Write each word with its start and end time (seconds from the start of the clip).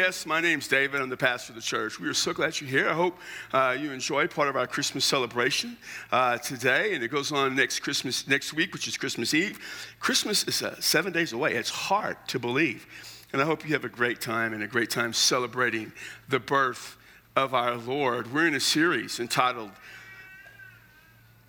Yes, 0.00 0.26
my 0.26 0.40
name's 0.40 0.68
David. 0.68 1.00
I'm 1.00 1.08
the 1.08 1.16
pastor 1.16 1.50
of 1.50 1.56
the 1.56 1.60
church. 1.60 1.98
We 1.98 2.06
are 2.06 2.14
so 2.14 2.32
glad 2.32 2.60
you're 2.60 2.70
here. 2.70 2.88
I 2.88 2.92
hope 2.92 3.18
uh, 3.52 3.76
you 3.76 3.90
enjoy 3.90 4.28
part 4.28 4.48
of 4.48 4.54
our 4.54 4.68
Christmas 4.68 5.04
celebration 5.04 5.76
uh, 6.12 6.38
today, 6.38 6.94
and 6.94 7.02
it 7.02 7.08
goes 7.08 7.32
on 7.32 7.56
next 7.56 7.80
Christmas, 7.80 8.28
next 8.28 8.52
week, 8.52 8.72
which 8.72 8.86
is 8.86 8.96
Christmas 8.96 9.34
Eve. 9.34 9.58
Christmas 9.98 10.44
is 10.44 10.62
uh, 10.62 10.80
seven 10.80 11.12
days 11.12 11.32
away. 11.32 11.54
It's 11.54 11.68
hard 11.68 12.16
to 12.28 12.38
believe, 12.38 12.86
and 13.32 13.42
I 13.42 13.44
hope 13.44 13.66
you 13.66 13.72
have 13.72 13.84
a 13.84 13.88
great 13.88 14.20
time 14.20 14.52
and 14.52 14.62
a 14.62 14.68
great 14.68 14.88
time 14.88 15.12
celebrating 15.12 15.92
the 16.28 16.38
birth 16.38 16.96
of 17.34 17.52
our 17.52 17.74
Lord. 17.74 18.32
We're 18.32 18.46
in 18.46 18.54
a 18.54 18.60
series 18.60 19.18
entitled. 19.18 19.72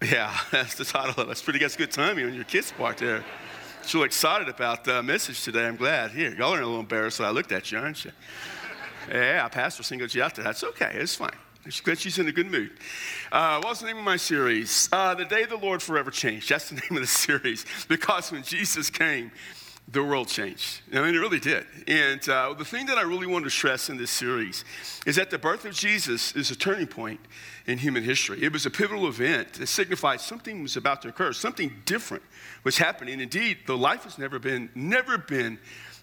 Yeah, 0.02 0.36
that's 0.52 0.74
the 0.74 0.86
title 0.86 1.12
of 1.12 1.20
it. 1.20 1.28
That's 1.28 1.44
pretty. 1.44 1.60
That's 1.60 1.76
good 1.76 1.92
timing 1.92 2.26
when 2.26 2.34
your 2.34 2.46
kids 2.46 2.74
parked 2.76 3.02
there. 3.02 3.24
So 3.84 4.04
excited 4.04 4.50
about 4.50 4.84
the 4.84 5.02
message 5.02 5.44
today. 5.44 5.66
I'm 5.66 5.76
glad. 5.76 6.12
Here, 6.12 6.34
y'all 6.36 6.54
are 6.54 6.62
a 6.62 6.66
little 6.66 6.80
embarrassed 6.80 7.18
that 7.18 7.26
I 7.26 7.32
looked 7.32 7.52
at 7.52 7.72
you, 7.72 7.80
aren't 7.80 8.06
you? 8.06 8.12
Yeah, 9.10 9.48
Pastor 9.48 9.82
singled 9.82 10.14
you 10.14 10.22
out 10.22 10.36
there. 10.36 10.46
That's 10.46 10.64
okay. 10.64 10.92
It's 10.94 11.16
fine. 11.16 11.32
She's 11.68 12.00
she's 12.00 12.20
in 12.20 12.28
a 12.28 12.32
good 12.32 12.52
mood. 12.52 12.72
Uh, 13.32 13.60
what's 13.64 13.82
the 13.82 13.88
name 13.88 13.98
of 13.98 14.04
my 14.04 14.18
series? 14.18 14.88
Uh, 14.92 15.16
the 15.16 15.26
Day 15.26 15.46
the 15.46 15.58
Lord 15.58 15.82
Forever 15.82 16.12
Changed. 16.12 16.50
That's 16.50 16.70
the 16.70 16.76
name 16.90 16.98
of 16.98 17.02
the 17.02 17.08
series. 17.08 17.66
Because 17.88 18.32
when 18.32 18.44
Jesus 18.44 18.90
came, 18.90 19.32
the 19.92 20.04
world 20.04 20.28
changed. 20.28 20.82
I 20.94 21.02
mean, 21.02 21.16
it 21.16 21.20
really 21.20 21.40
did. 21.40 21.66
And 21.88 22.28
uh, 22.30 22.54
the 22.54 22.66
thing 22.66 22.86
that 22.88 22.98
I 22.98 23.02
really 23.02 23.26
want 23.26 23.46
to 23.46 23.50
stress 23.50 23.90
in 23.90 23.98
this 23.98 24.12
series 24.12 24.64
is 25.06 25.16
that 25.16 25.32
the 25.32 25.40
birth 25.40 25.66
of 25.66 25.74
Jesus 25.74 26.36
is 26.36 26.52
a 26.52 26.56
turning 26.56 26.88
point 26.88 27.20
in 27.66 27.78
human 27.78 28.04
history. 28.04 28.44
It 28.44 28.54
was 28.54 28.66
a 28.66 28.70
pivotal 28.70 29.08
event 29.08 29.54
that 29.54 29.68
signified 29.68 30.22
something 30.22 30.62
was 30.62 30.78
about 30.78 31.02
to 31.04 31.10
occur, 31.10 31.34
something 31.34 31.74
different 31.86 32.24
was 32.64 32.78
happening. 32.78 33.20
Indeed, 33.20 33.60
the 33.66 33.78
life 33.78 34.04
has 34.04 34.18
never 34.18 34.38
been, 34.38 34.70
never 34.76 35.18
been 35.18 35.58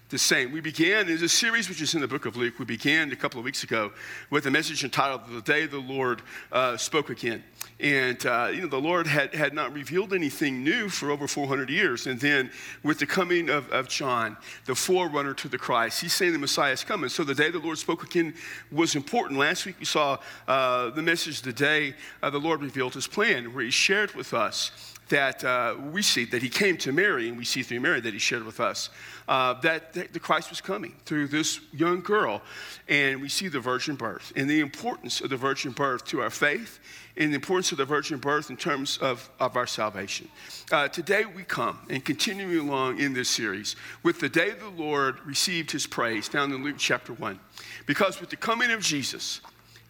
the 0.09 0.17
same. 0.17 0.53
We 0.53 0.61
began, 0.61 1.05
there's 1.05 1.21
a 1.21 1.27
series 1.27 1.67
which 1.67 1.81
is 1.81 1.93
in 1.93 1.99
the 1.99 2.07
book 2.07 2.25
of 2.25 2.37
Luke. 2.37 2.59
We 2.59 2.65
began 2.65 3.11
a 3.11 3.15
couple 3.15 3.39
of 3.39 3.43
weeks 3.43 3.63
ago 3.63 3.91
with 4.29 4.45
a 4.45 4.51
message 4.51 4.85
entitled 4.85 5.21
The 5.29 5.41
Day 5.41 5.65
the 5.65 5.79
Lord 5.79 6.21
uh, 6.51 6.77
Spoke 6.77 7.09
Again. 7.09 7.43
And, 7.81 8.25
uh, 8.25 8.49
you 8.53 8.61
know, 8.61 8.67
the 8.67 8.79
Lord 8.79 9.05
had, 9.05 9.35
had 9.35 9.53
not 9.53 9.73
revealed 9.73 10.13
anything 10.13 10.63
new 10.63 10.87
for 10.87 11.11
over 11.11 11.27
400 11.27 11.69
years. 11.69 12.07
And 12.07 12.19
then 12.21 12.51
with 12.83 12.99
the 12.99 13.05
coming 13.05 13.49
of, 13.49 13.69
of 13.69 13.89
John, 13.89 14.37
the 14.65 14.75
forerunner 14.75 15.33
to 15.35 15.49
the 15.49 15.57
Christ, 15.57 15.99
he's 15.99 16.13
saying 16.13 16.31
the 16.31 16.39
Messiah 16.39 16.71
is 16.71 16.85
coming. 16.85 17.09
So 17.09 17.25
the 17.25 17.35
day 17.35 17.51
the 17.51 17.59
Lord 17.59 17.77
spoke 17.77 18.03
again 18.03 18.33
was 18.71 18.95
important. 18.95 19.37
Last 19.37 19.65
week 19.65 19.75
we 19.77 19.85
saw 19.85 20.19
uh, 20.47 20.89
the 20.91 21.01
message, 21.01 21.41
the 21.41 21.51
day 21.51 21.95
uh, 22.23 22.29
the 22.29 22.39
Lord 22.39 22.61
revealed 22.61 22.93
his 22.93 23.07
plan, 23.07 23.53
where 23.53 23.65
he 23.65 23.71
shared 23.71 24.15
with 24.15 24.33
us 24.33 24.71
that 25.09 25.43
uh, 25.43 25.75
we 25.91 26.01
see 26.01 26.25
that 26.25 26.41
he 26.41 26.49
came 26.49 26.77
to 26.77 26.91
Mary, 26.91 27.27
and 27.29 27.37
we 27.37 27.45
see 27.45 27.63
through 27.63 27.79
Mary 27.79 27.99
that 28.01 28.13
he 28.13 28.19
shared 28.19 28.43
with 28.43 28.59
us 28.59 28.89
uh, 29.27 29.53
that, 29.61 29.93
the 29.93 30.19
Christ 30.19 30.49
was 30.49 30.61
coming 30.61 30.95
through 31.05 31.27
this 31.27 31.59
young 31.73 32.01
girl. 32.01 32.41
And 32.87 33.21
we 33.21 33.29
see 33.29 33.47
the 33.47 33.59
virgin 33.59 33.95
birth 33.95 34.31
and 34.35 34.49
the 34.49 34.61
importance 34.61 35.21
of 35.21 35.29
the 35.29 35.37
virgin 35.37 35.71
birth 35.71 36.05
to 36.05 36.21
our 36.21 36.29
faith 36.29 36.79
and 37.17 37.31
the 37.31 37.35
importance 37.35 37.71
of 37.71 37.77
the 37.77 37.85
virgin 37.85 38.19
birth 38.19 38.49
in 38.49 38.57
terms 38.57 38.97
of, 38.99 39.29
of 39.39 39.57
our 39.57 39.67
salvation. 39.67 40.29
Uh, 40.71 40.87
today 40.87 41.25
we 41.25 41.43
come 41.43 41.79
and 41.89 42.05
continuing 42.05 42.69
along 42.69 42.99
in 42.99 43.13
this 43.13 43.29
series 43.29 43.75
with 44.03 44.19
the 44.19 44.29
day 44.29 44.51
the 44.51 44.69
Lord 44.69 45.19
received 45.25 45.71
his 45.71 45.87
praise 45.87 46.27
found 46.27 46.53
in 46.53 46.63
Luke 46.63 46.77
chapter 46.77 47.13
1. 47.13 47.39
Because 47.85 48.21
with 48.21 48.29
the 48.29 48.37
coming 48.37 48.71
of 48.71 48.81
Jesus, 48.81 49.41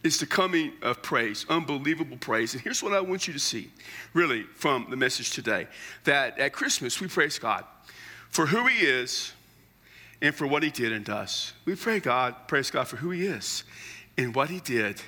it's 0.07 0.17
the 0.17 0.25
coming 0.25 0.71
of 0.81 1.01
praise, 1.01 1.45
unbelievable 1.49 2.17
praise. 2.17 2.53
And 2.53 2.63
here's 2.63 2.81
what 2.81 2.93
I 2.93 3.01
want 3.01 3.27
you 3.27 3.33
to 3.33 3.39
see, 3.39 3.69
really, 4.13 4.43
from 4.43 4.87
the 4.89 4.95
message 4.95 5.31
today 5.31 5.67
that 6.05 6.39
at 6.39 6.53
Christmas, 6.53 7.01
we 7.01 7.07
praise 7.07 7.37
God 7.37 7.65
for 8.29 8.45
who 8.45 8.65
He 8.67 8.85
is 8.85 9.33
and 10.21 10.33
for 10.33 10.47
what 10.47 10.63
He 10.63 10.69
did 10.69 10.93
and 10.93 11.03
does. 11.03 11.53
We 11.65 11.75
pray 11.75 11.99
God, 11.99 12.35
praise 12.47 12.71
God 12.71 12.87
for 12.87 12.95
who 12.95 13.11
He 13.11 13.27
is 13.27 13.65
and 14.17 14.33
what 14.33 14.49
He 14.49 14.61
did 14.61 15.01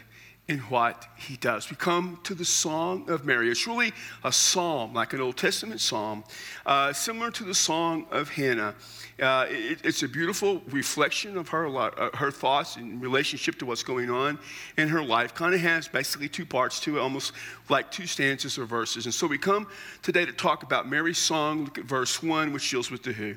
in 0.49 0.57
what 0.61 1.05
he 1.15 1.37
does. 1.37 1.69
We 1.69 1.75
come 1.75 2.19
to 2.23 2.33
the 2.33 2.43
Song 2.43 3.07
of 3.07 3.23
Mary. 3.23 3.51
It's 3.51 3.67
really 3.67 3.93
a 4.23 4.31
psalm, 4.31 4.95
like 4.95 5.13
an 5.13 5.21
Old 5.21 5.37
Testament 5.37 5.79
psalm, 5.79 6.23
uh, 6.65 6.91
similar 6.91 7.29
to 7.29 7.43
the 7.43 7.53
Song 7.53 8.07
of 8.09 8.29
Hannah. 8.29 8.73
Uh, 9.21 9.45
it, 9.47 9.79
it's 9.83 10.01
a 10.01 10.07
beautiful 10.07 10.63
reflection 10.71 11.37
of 11.37 11.49
her, 11.49 11.67
uh, 11.67 12.09
her 12.15 12.31
thoughts 12.31 12.77
in 12.77 12.99
relationship 12.99 13.59
to 13.59 13.65
what's 13.67 13.83
going 13.83 14.09
on 14.09 14.39
in 14.77 14.87
her 14.87 15.03
life. 15.03 15.35
Kind 15.35 15.53
of 15.53 15.61
has 15.61 15.87
basically 15.87 16.27
two 16.27 16.47
parts 16.47 16.79
to 16.79 16.97
it, 16.97 16.99
almost 16.99 17.33
like 17.69 17.91
two 17.91 18.07
stanzas 18.07 18.57
or 18.57 18.65
verses. 18.65 19.05
And 19.05 19.13
so 19.13 19.27
we 19.27 19.37
come 19.37 19.67
today 20.01 20.25
to 20.25 20.33
talk 20.33 20.63
about 20.63 20.89
Mary's 20.89 21.19
song. 21.19 21.65
Look 21.65 21.77
at 21.77 21.85
verse 21.85 22.23
1, 22.23 22.51
which 22.53 22.71
deals 22.71 22.89
with 22.89 23.03
the 23.03 23.11
who. 23.11 23.35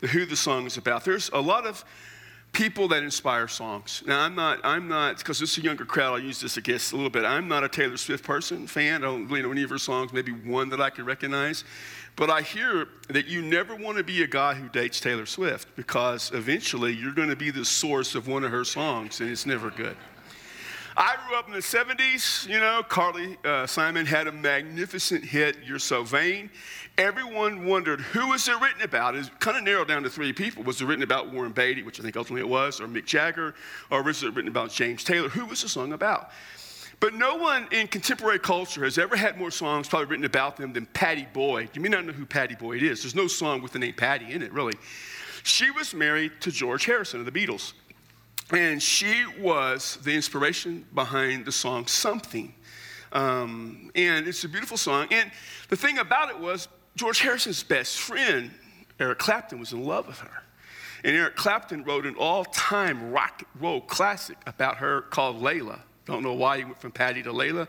The 0.00 0.06
who 0.06 0.24
the 0.24 0.36
song 0.36 0.66
is 0.66 0.76
about. 0.76 1.04
There's 1.04 1.30
a 1.30 1.40
lot 1.40 1.66
of 1.66 1.84
people 2.52 2.88
that 2.88 3.02
inspire 3.02 3.48
songs. 3.48 4.02
Now, 4.06 4.20
I'm 4.20 4.34
not, 4.34 4.60
I'm 4.64 4.88
not, 4.88 5.18
because 5.18 5.38
this 5.38 5.52
is 5.52 5.58
a 5.58 5.60
younger 5.62 5.84
crowd, 5.84 6.14
I'll 6.14 6.18
use 6.20 6.40
this, 6.40 6.56
guess, 6.58 6.92
a 6.92 6.96
little 6.96 7.10
bit. 7.10 7.24
I'm 7.24 7.48
not 7.48 7.64
a 7.64 7.68
Taylor 7.68 7.96
Swift 7.96 8.24
person, 8.24 8.66
fan. 8.66 9.02
I 9.02 9.06
don't 9.06 9.28
really 9.28 9.42
know 9.42 9.52
any 9.52 9.62
of 9.62 9.70
her 9.70 9.78
songs, 9.78 10.12
maybe 10.12 10.32
one 10.32 10.68
that 10.70 10.80
I 10.80 10.90
can 10.90 11.04
recognize. 11.04 11.64
But 12.16 12.30
I 12.30 12.42
hear 12.42 12.88
that 13.10 13.26
you 13.26 13.42
never 13.42 13.76
want 13.76 13.96
to 13.98 14.02
be 14.02 14.24
a 14.24 14.26
guy 14.26 14.54
who 14.54 14.68
dates 14.68 14.98
Taylor 14.98 15.24
Swift 15.24 15.68
because 15.76 16.32
eventually 16.32 16.92
you're 16.92 17.14
going 17.14 17.28
to 17.28 17.36
be 17.36 17.52
the 17.52 17.64
source 17.64 18.16
of 18.16 18.26
one 18.26 18.42
of 18.42 18.50
her 18.50 18.64
songs, 18.64 19.20
and 19.20 19.30
it's 19.30 19.46
never 19.46 19.70
good. 19.70 19.96
I 21.00 21.14
grew 21.28 21.36
up 21.38 21.46
in 21.46 21.52
the 21.52 21.60
70s, 21.60 22.48
you 22.48 22.58
know, 22.58 22.82
Carly 22.82 23.38
uh, 23.44 23.68
Simon 23.68 24.04
had 24.04 24.26
a 24.26 24.32
magnificent 24.32 25.24
hit, 25.24 25.56
You're 25.64 25.78
So 25.78 26.02
Vain. 26.02 26.50
Everyone 26.98 27.66
wondered 27.66 28.00
who 28.00 28.30
was 28.30 28.48
it 28.48 28.60
written 28.60 28.82
about? 28.82 29.14
It 29.14 29.30
kind 29.38 29.56
of 29.56 29.62
narrowed 29.62 29.86
down 29.86 30.02
to 30.02 30.10
three 30.10 30.32
people. 30.32 30.64
Was 30.64 30.80
it 30.80 30.86
written 30.86 31.04
about 31.04 31.32
Warren 31.32 31.52
Beatty, 31.52 31.84
which 31.84 32.00
I 32.00 32.02
think 32.02 32.16
ultimately 32.16 32.40
it 32.40 32.50
was, 32.50 32.80
or 32.80 32.88
Mick 32.88 33.06
Jagger, 33.06 33.54
or 33.92 34.02
was 34.02 34.24
it 34.24 34.34
written 34.34 34.48
about 34.50 34.72
James 34.72 35.04
Taylor? 35.04 35.28
Who 35.28 35.46
was 35.46 35.62
the 35.62 35.68
song 35.68 35.92
about? 35.92 36.32
But 36.98 37.14
no 37.14 37.36
one 37.36 37.68
in 37.70 37.86
contemporary 37.86 38.40
culture 38.40 38.82
has 38.82 38.98
ever 38.98 39.14
had 39.14 39.38
more 39.38 39.52
songs 39.52 39.86
probably 39.86 40.08
written 40.08 40.24
about 40.24 40.56
them 40.56 40.72
than 40.72 40.86
Pattie 40.86 41.28
Boyd. 41.32 41.70
You 41.74 41.80
may 41.80 41.90
not 41.90 42.06
know 42.06 42.12
who 42.12 42.26
Pattie 42.26 42.56
Boyd 42.56 42.82
is. 42.82 43.04
There's 43.04 43.14
no 43.14 43.28
song 43.28 43.62
with 43.62 43.70
the 43.70 43.78
name 43.78 43.94
Pattie 43.94 44.32
in 44.32 44.42
it, 44.42 44.52
really. 44.52 44.74
She 45.44 45.70
was 45.70 45.94
married 45.94 46.32
to 46.40 46.50
George 46.50 46.86
Harrison 46.86 47.20
of 47.20 47.26
the 47.26 47.30
Beatles. 47.30 47.72
And 48.52 48.82
she 48.82 49.24
was 49.38 49.98
the 50.02 50.14
inspiration 50.14 50.86
behind 50.94 51.44
the 51.44 51.52
song 51.52 51.86
Something. 51.86 52.54
Um, 53.12 53.90
and 53.94 54.26
it's 54.26 54.44
a 54.44 54.48
beautiful 54.48 54.76
song. 54.76 55.08
And 55.10 55.30
the 55.68 55.76
thing 55.76 55.98
about 55.98 56.30
it 56.30 56.38
was, 56.38 56.68
George 56.96 57.20
Harrison's 57.20 57.62
best 57.62 57.98
friend, 57.98 58.50
Eric 58.98 59.18
Clapton, 59.18 59.60
was 59.60 59.72
in 59.72 59.84
love 59.84 60.06
with 60.06 60.18
her. 60.18 60.42
And 61.04 61.14
Eric 61.14 61.36
Clapton 61.36 61.84
wrote 61.84 62.06
an 62.06 62.16
all 62.16 62.44
time 62.46 63.12
rock 63.12 63.42
and 63.52 63.62
roll 63.62 63.80
classic 63.80 64.36
about 64.46 64.78
her 64.78 65.02
called 65.02 65.40
Layla. 65.40 65.80
Don't 66.06 66.22
know 66.22 66.34
why 66.34 66.58
he 66.58 66.64
went 66.64 66.80
from 66.80 66.90
Pattie 66.90 67.22
to 67.22 67.32
Layla, 67.32 67.68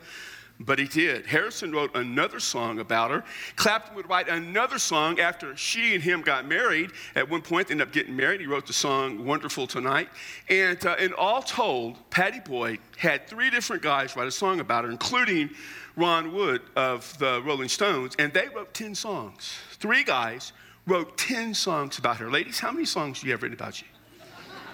but 0.60 0.78
he 0.78 0.86
did. 0.86 1.26
Harrison 1.26 1.72
wrote 1.72 1.96
another 1.96 2.40
song 2.40 2.80
about 2.80 3.12
her. 3.12 3.24
Clapton 3.56 3.96
would 3.96 4.10
write 4.10 4.28
another 4.28 4.78
song 4.78 5.20
after 5.20 5.56
she 5.56 5.96
and 5.96 6.04
him 6.04 6.22
got 6.22 6.46
married. 6.46 6.92
At 7.16 7.30
one 7.30 7.42
point, 7.42 7.68
they 7.68 7.74
ended 7.74 7.88
up 7.88 7.94
getting 7.94 8.16
married. 8.16 8.42
He 8.42 8.48
wrote 8.48 8.68
the 8.68 8.74
song 8.74 9.26
Wonderful 9.26 9.68
Tonight. 9.68 10.10
And, 10.50 10.86
uh, 10.86 10.96
and 11.00 11.14
all 11.14 11.42
told, 11.42 11.98
Pattie 12.10 12.42
Boyd 12.42 12.80
had 12.98 13.28
three 13.28 13.50
different 13.50 13.82
guys 13.82 14.16
write 14.16 14.28
a 14.28 14.32
song 14.32 14.60
about 14.60 14.84
her, 14.84 14.92
including 14.92 15.50
Ron 15.96 16.34
Wood 16.34 16.62
of 16.76 17.18
the 17.20 17.42
Rolling 17.46 17.70
Stones. 17.70 18.16
And 18.20 18.34
they 18.34 18.50
wrote 18.50 18.74
10 18.74 18.96
songs. 18.96 19.58
Three 19.74 20.04
guys 20.04 20.52
wrote 20.86 21.18
10 21.18 21.54
songs 21.54 21.98
about 22.00 22.18
her. 22.18 22.30
Ladies, 22.30 22.60
how 22.60 22.72
many 22.72 22.86
songs 22.86 23.22
do 23.22 23.28
you 23.28 23.32
have 23.32 23.44
written 23.44 23.58
about 23.58 23.82
you? 23.82 23.88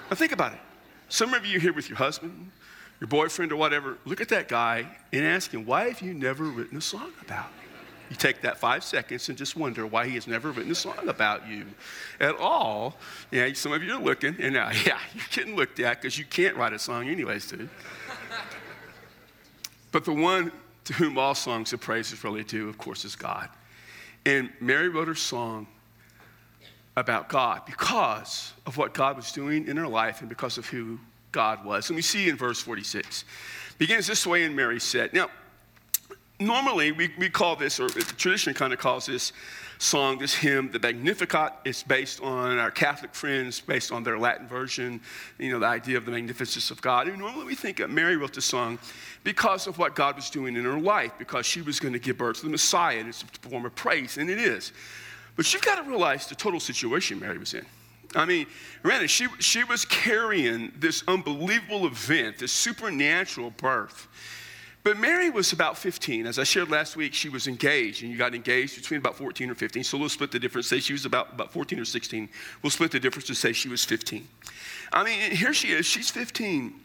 Now 0.10 0.16
think 0.16 0.32
about 0.32 0.54
it. 0.54 0.60
Some 1.10 1.34
of 1.34 1.46
you 1.46 1.58
are 1.58 1.62
here 1.62 1.74
with 1.74 1.90
your 1.90 1.98
husband, 1.98 2.52
your 3.06 3.10
boyfriend 3.10 3.52
or 3.52 3.56
whatever, 3.56 4.00
look 4.06 4.20
at 4.20 4.30
that 4.30 4.48
guy 4.48 4.84
and 5.14 5.24
ask 5.24 5.52
him, 5.54 5.64
why 5.64 5.90
have 5.90 6.02
you 6.02 6.12
never 6.12 6.44
written 6.46 6.76
a 6.76 6.82
song 6.82 7.12
about 7.22 7.52
me? 7.52 7.64
You 8.10 8.16
take 8.16 8.42
that 8.42 8.58
five 8.58 8.84
seconds 8.84 9.30
and 9.30 9.38
just 9.38 9.56
wonder 9.56 9.86
why 9.86 10.08
he 10.08 10.16
has 10.16 10.26
never 10.26 10.50
written 10.50 10.72
a 10.72 10.76
song 10.76 11.08
about 11.08 11.48
you 11.48 11.66
at 12.20 12.36
all. 12.38 12.98
Yeah, 13.30 13.54
some 13.54 13.74
of 13.74 13.84
you 13.84 13.94
are 13.94 14.02
looking, 14.02 14.36
and 14.40 14.56
now, 14.56 14.72
yeah, 14.88 14.98
you're 15.14 15.24
getting 15.30 15.56
looked 15.56 15.80
at 15.80 16.02
because 16.02 16.18
you 16.18 16.26
can't 16.26 16.56
write 16.56 16.74
a 16.74 16.80
song 16.80 17.08
anyways, 17.08 17.48
dude. 17.48 17.70
but 19.92 20.04
the 20.04 20.14
one 20.14 20.52
to 20.86 20.94
whom 20.94 21.20
all 21.20 21.36
songs 21.36 21.74
of 21.74 21.82
praise 21.82 22.12
is 22.12 22.24
really 22.24 22.44
due, 22.44 22.68
of 22.70 22.80
course, 22.80 23.06
is 23.06 23.16
God. 23.16 23.50
And 24.26 24.50
Mary 24.60 24.90
wrote 24.90 25.08
her 25.08 25.14
song 25.14 25.68
about 26.96 27.30
God 27.30 27.68
because 27.68 28.54
of 28.66 28.78
what 28.78 28.96
God 28.96 29.16
was 29.16 29.32
doing 29.32 29.68
in 29.68 29.78
her 29.78 29.88
life 29.88 30.22
and 30.22 30.30
because 30.30 30.58
of 30.58 30.66
who 30.66 30.98
God 31.36 31.66
was. 31.66 31.90
And 31.90 31.98
we 31.98 32.02
see 32.02 32.30
in 32.30 32.38
verse 32.38 32.62
46. 32.62 33.26
Begins 33.78 34.08
this 34.08 34.26
way, 34.26 34.46
and 34.46 34.56
Mary 34.56 34.80
said. 34.80 35.14
Now, 35.14 35.30
normally 36.40 36.94
we, 36.94 37.12
we 37.20 37.30
call 37.30 37.58
this, 37.58 37.78
or 37.78 37.90
the 37.90 38.02
tradition 38.02 38.54
kind 38.54 38.72
of 38.72 38.80
calls 38.80 39.06
this 39.06 39.34
song, 39.78 40.18
this 40.18 40.34
hymn, 40.34 40.72
the 40.72 40.80
Magnificat. 40.80 41.52
It's 41.66 41.84
based 41.84 42.22
on 42.22 42.58
our 42.58 42.72
Catholic 42.72 43.14
friends, 43.14 43.60
based 43.60 43.92
on 43.92 44.02
their 44.02 44.18
Latin 44.18 44.48
version, 44.48 45.02
you 45.38 45.52
know, 45.52 45.60
the 45.60 45.66
idea 45.66 45.98
of 45.98 46.06
the 46.06 46.12
magnificence 46.12 46.72
of 46.72 46.82
God. 46.82 47.10
And 47.10 47.18
normally 47.18 47.46
we 47.46 47.56
think 47.56 47.78
that 47.78 47.90
Mary 47.90 48.16
wrote 48.16 48.34
the 48.34 48.42
song 48.42 48.80
because 49.26 49.68
of 49.68 49.78
what 49.78 49.94
God 49.94 50.16
was 50.16 50.30
doing 50.30 50.56
in 50.56 50.64
her 50.64 50.80
life, 50.80 51.12
because 51.20 51.46
she 51.46 51.62
was 51.62 51.82
going 51.82 51.94
to 51.94 52.00
give 52.00 52.18
birth 52.18 52.38
to 52.38 52.44
the 52.44 52.50
Messiah, 52.50 53.00
and 53.00 53.10
it's 53.10 53.24
a 53.24 53.50
form 53.50 53.66
of 53.66 53.76
praise, 53.76 54.18
and 54.18 54.30
it 54.30 54.40
is. 54.40 54.72
But 55.36 55.54
you've 55.54 55.64
got 55.64 55.84
to 55.84 55.90
realize 55.90 56.28
the 56.28 56.36
total 56.36 56.62
situation 56.62 57.20
Mary 57.20 57.38
was 57.38 57.54
in. 57.54 57.66
I 58.16 58.26
mean, 58.26 58.48
granted, 58.82 59.10
she, 59.10 59.28
she 59.40 59.64
was 59.64 59.86
carrying 59.86 60.72
this 60.78 61.04
unbelievable 61.08 61.86
event, 61.86 62.40
this 62.40 62.52
supernatural 62.52 63.52
birth. 63.52 64.08
But 64.84 64.98
Mary 64.98 65.32
was 65.32 65.52
about 65.52 65.80
15. 65.80 66.28
As 66.28 66.38
I 66.38 66.44
shared 66.44 66.70
last 66.70 66.96
week, 66.96 67.14
she 67.16 67.28
was 67.28 67.48
engaged, 67.48 68.04
and 68.04 68.12
you 68.12 68.20
got 68.20 68.36
engaged 68.36 68.76
between 68.76 69.00
about 69.00 69.18
14 69.18 69.50
or 69.50 69.56
15. 69.56 69.84
So 69.84 69.98
we'll 69.98 70.10
split 70.10 70.32
the 70.32 70.40
difference, 70.40 70.68
say 70.68 70.80
she 70.80 70.94
was 70.94 71.06
about, 71.06 71.34
about 71.34 71.52
14 71.52 71.80
or 71.80 71.86
16. 71.86 72.30
We'll 72.62 72.70
split 72.70 72.92
the 72.92 73.00
difference 73.00 73.26
to 73.28 73.36
say 73.36 73.52
she 73.52 73.68
was 73.68 73.84
15. 73.84 74.28
I 74.94 75.04
mean, 75.04 75.32
here 75.32 75.56
she 75.56 75.70
is, 75.70 75.88
she's 75.88 76.12
15. 76.12 76.85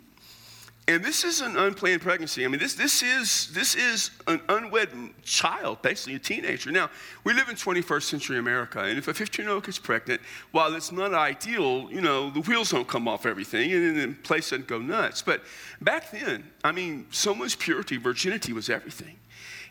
And 0.88 1.04
this 1.04 1.22
is 1.22 1.40
an 1.40 1.56
unplanned 1.56 2.00
pregnancy. 2.00 2.44
I 2.44 2.48
mean, 2.48 2.58
this, 2.58 2.74
this, 2.74 3.02
is, 3.02 3.52
this 3.52 3.76
is 3.76 4.10
an 4.26 4.40
unwed 4.48 4.88
child, 5.22 5.82
basically 5.82 6.16
a 6.16 6.18
teenager. 6.18 6.72
Now, 6.72 6.90
we 7.22 7.32
live 7.32 7.48
in 7.48 7.54
21st 7.54 8.02
century 8.02 8.38
America, 8.38 8.80
and 8.80 8.98
if 8.98 9.06
a 9.06 9.14
15 9.14 9.44
year 9.44 9.54
old 9.54 9.64
gets 9.64 9.78
pregnant, 9.78 10.20
while 10.50 10.74
it's 10.74 10.90
not 10.90 11.14
ideal, 11.14 11.88
you 11.92 12.00
know, 12.00 12.30
the 12.30 12.40
wheels 12.40 12.70
don't 12.70 12.88
come 12.88 13.06
off 13.06 13.24
everything 13.24 13.70
and 13.72 13.96
the 13.96 14.14
place 14.22 14.50
doesn't 14.50 14.66
go 14.66 14.78
nuts. 14.78 15.22
But 15.22 15.42
back 15.80 16.10
then, 16.10 16.50
I 16.64 16.72
mean, 16.72 17.06
someone's 17.10 17.54
purity, 17.54 17.96
virginity 17.96 18.52
was 18.52 18.68
everything. 18.68 19.16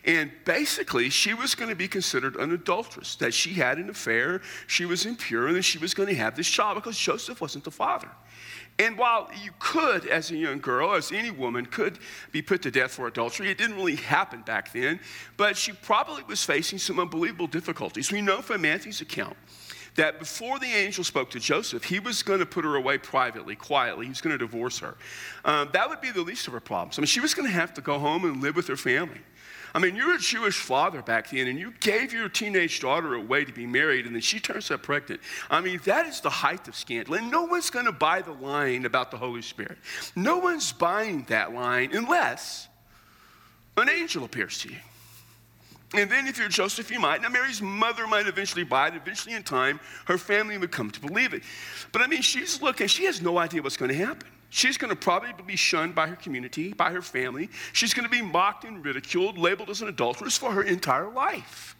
And 0.04 0.30
basically, 0.46 1.10
she 1.10 1.34
was 1.34 1.54
going 1.54 1.68
to 1.68 1.76
be 1.76 1.86
considered 1.86 2.36
an 2.36 2.52
adulteress, 2.52 3.16
that 3.16 3.34
she 3.34 3.52
had 3.52 3.76
an 3.78 3.90
affair, 3.90 4.40
she 4.66 4.86
was 4.86 5.04
impure, 5.04 5.48
and 5.48 5.62
she 5.62 5.76
was 5.76 5.92
going 5.92 6.08
to 6.08 6.14
have 6.14 6.36
this 6.36 6.48
child 6.48 6.76
because 6.76 6.98
Joseph 6.98 7.40
wasn't 7.40 7.64
the 7.64 7.70
father. 7.70 8.08
And 8.80 8.96
while 8.96 9.28
you 9.44 9.50
could, 9.58 10.06
as 10.06 10.30
a 10.30 10.36
young 10.36 10.58
girl, 10.58 10.94
as 10.94 11.12
any 11.12 11.30
woman, 11.30 11.66
could 11.66 11.98
be 12.32 12.40
put 12.40 12.62
to 12.62 12.70
death 12.70 12.92
for 12.92 13.06
adultery, 13.06 13.50
it 13.50 13.58
didn't 13.58 13.76
really 13.76 13.96
happen 13.96 14.40
back 14.40 14.72
then, 14.72 15.00
but 15.36 15.54
she 15.54 15.72
probably 15.72 16.22
was 16.22 16.42
facing 16.42 16.78
some 16.78 16.98
unbelievable 16.98 17.46
difficulties. 17.46 18.10
We 18.10 18.22
know 18.22 18.40
from 18.40 18.62
Matthew's 18.62 19.02
account 19.02 19.36
that 19.96 20.18
before 20.18 20.58
the 20.58 20.66
angel 20.66 21.04
spoke 21.04 21.28
to 21.30 21.38
Joseph, 21.38 21.84
he 21.84 22.00
was 22.00 22.22
going 22.22 22.38
to 22.38 22.46
put 22.46 22.64
her 22.64 22.76
away 22.76 22.96
privately, 22.96 23.54
quietly. 23.54 24.06
He 24.06 24.10
was 24.10 24.22
going 24.22 24.32
to 24.32 24.38
divorce 24.38 24.78
her. 24.78 24.96
Um, 25.44 25.68
that 25.74 25.86
would 25.90 26.00
be 26.00 26.10
the 26.10 26.22
least 26.22 26.46
of 26.46 26.54
her 26.54 26.60
problems. 26.60 26.98
I 26.98 27.02
mean, 27.02 27.06
she 27.06 27.20
was 27.20 27.34
going 27.34 27.48
to 27.48 27.54
have 27.54 27.74
to 27.74 27.82
go 27.82 27.98
home 27.98 28.24
and 28.24 28.40
live 28.40 28.56
with 28.56 28.66
her 28.68 28.78
family. 28.78 29.20
I 29.74 29.78
mean, 29.78 29.94
you're 29.96 30.14
a 30.14 30.18
Jewish 30.18 30.58
father 30.58 31.02
back 31.02 31.30
then, 31.30 31.46
and 31.46 31.58
you 31.58 31.72
gave 31.80 32.12
your 32.12 32.28
teenage 32.28 32.80
daughter 32.80 33.14
away 33.14 33.44
to 33.44 33.52
be 33.52 33.66
married, 33.66 34.06
and 34.06 34.14
then 34.14 34.22
she 34.22 34.40
turns 34.40 34.70
out 34.70 34.82
pregnant. 34.82 35.20
I 35.50 35.60
mean, 35.60 35.80
that 35.84 36.06
is 36.06 36.20
the 36.20 36.30
height 36.30 36.66
of 36.68 36.74
scandal. 36.74 37.14
And 37.14 37.30
no 37.30 37.44
one's 37.44 37.70
going 37.70 37.86
to 37.86 37.92
buy 37.92 38.22
the 38.22 38.32
line 38.32 38.84
about 38.84 39.10
the 39.10 39.16
Holy 39.16 39.42
Spirit. 39.42 39.78
No 40.16 40.38
one's 40.38 40.72
buying 40.72 41.24
that 41.28 41.52
line 41.52 41.90
unless 41.92 42.68
an 43.76 43.88
angel 43.88 44.24
appears 44.24 44.58
to 44.60 44.70
you. 44.70 44.76
And 45.92 46.08
then, 46.08 46.28
if 46.28 46.38
you're 46.38 46.48
Joseph, 46.48 46.90
you 46.90 47.00
might. 47.00 47.20
Now, 47.20 47.30
Mary's 47.30 47.60
mother 47.60 48.06
might 48.06 48.28
eventually 48.28 48.62
buy 48.62 48.88
it. 48.88 48.94
Eventually, 48.94 49.34
in 49.34 49.42
time, 49.42 49.80
her 50.04 50.18
family 50.18 50.56
would 50.56 50.70
come 50.70 50.90
to 50.90 51.00
believe 51.00 51.34
it. 51.34 51.42
But 51.90 52.02
I 52.02 52.06
mean, 52.06 52.22
she's 52.22 52.62
looking, 52.62 52.86
she 52.86 53.06
has 53.06 53.20
no 53.20 53.38
idea 53.38 53.60
what's 53.60 53.76
going 53.76 53.90
to 53.90 53.96
happen. 53.96 54.28
She's 54.50 54.76
going 54.76 54.90
to 54.90 54.96
probably 54.96 55.30
be 55.46 55.56
shunned 55.56 55.94
by 55.94 56.08
her 56.08 56.16
community, 56.16 56.72
by 56.72 56.90
her 56.90 57.02
family. 57.02 57.48
She's 57.72 57.94
going 57.94 58.04
to 58.04 58.10
be 58.10 58.20
mocked 58.20 58.64
and 58.64 58.84
ridiculed, 58.84 59.38
labeled 59.38 59.70
as 59.70 59.80
an 59.80 59.88
adulteress 59.88 60.36
for 60.36 60.50
her 60.50 60.62
entire 60.62 61.08
life. 61.08 61.76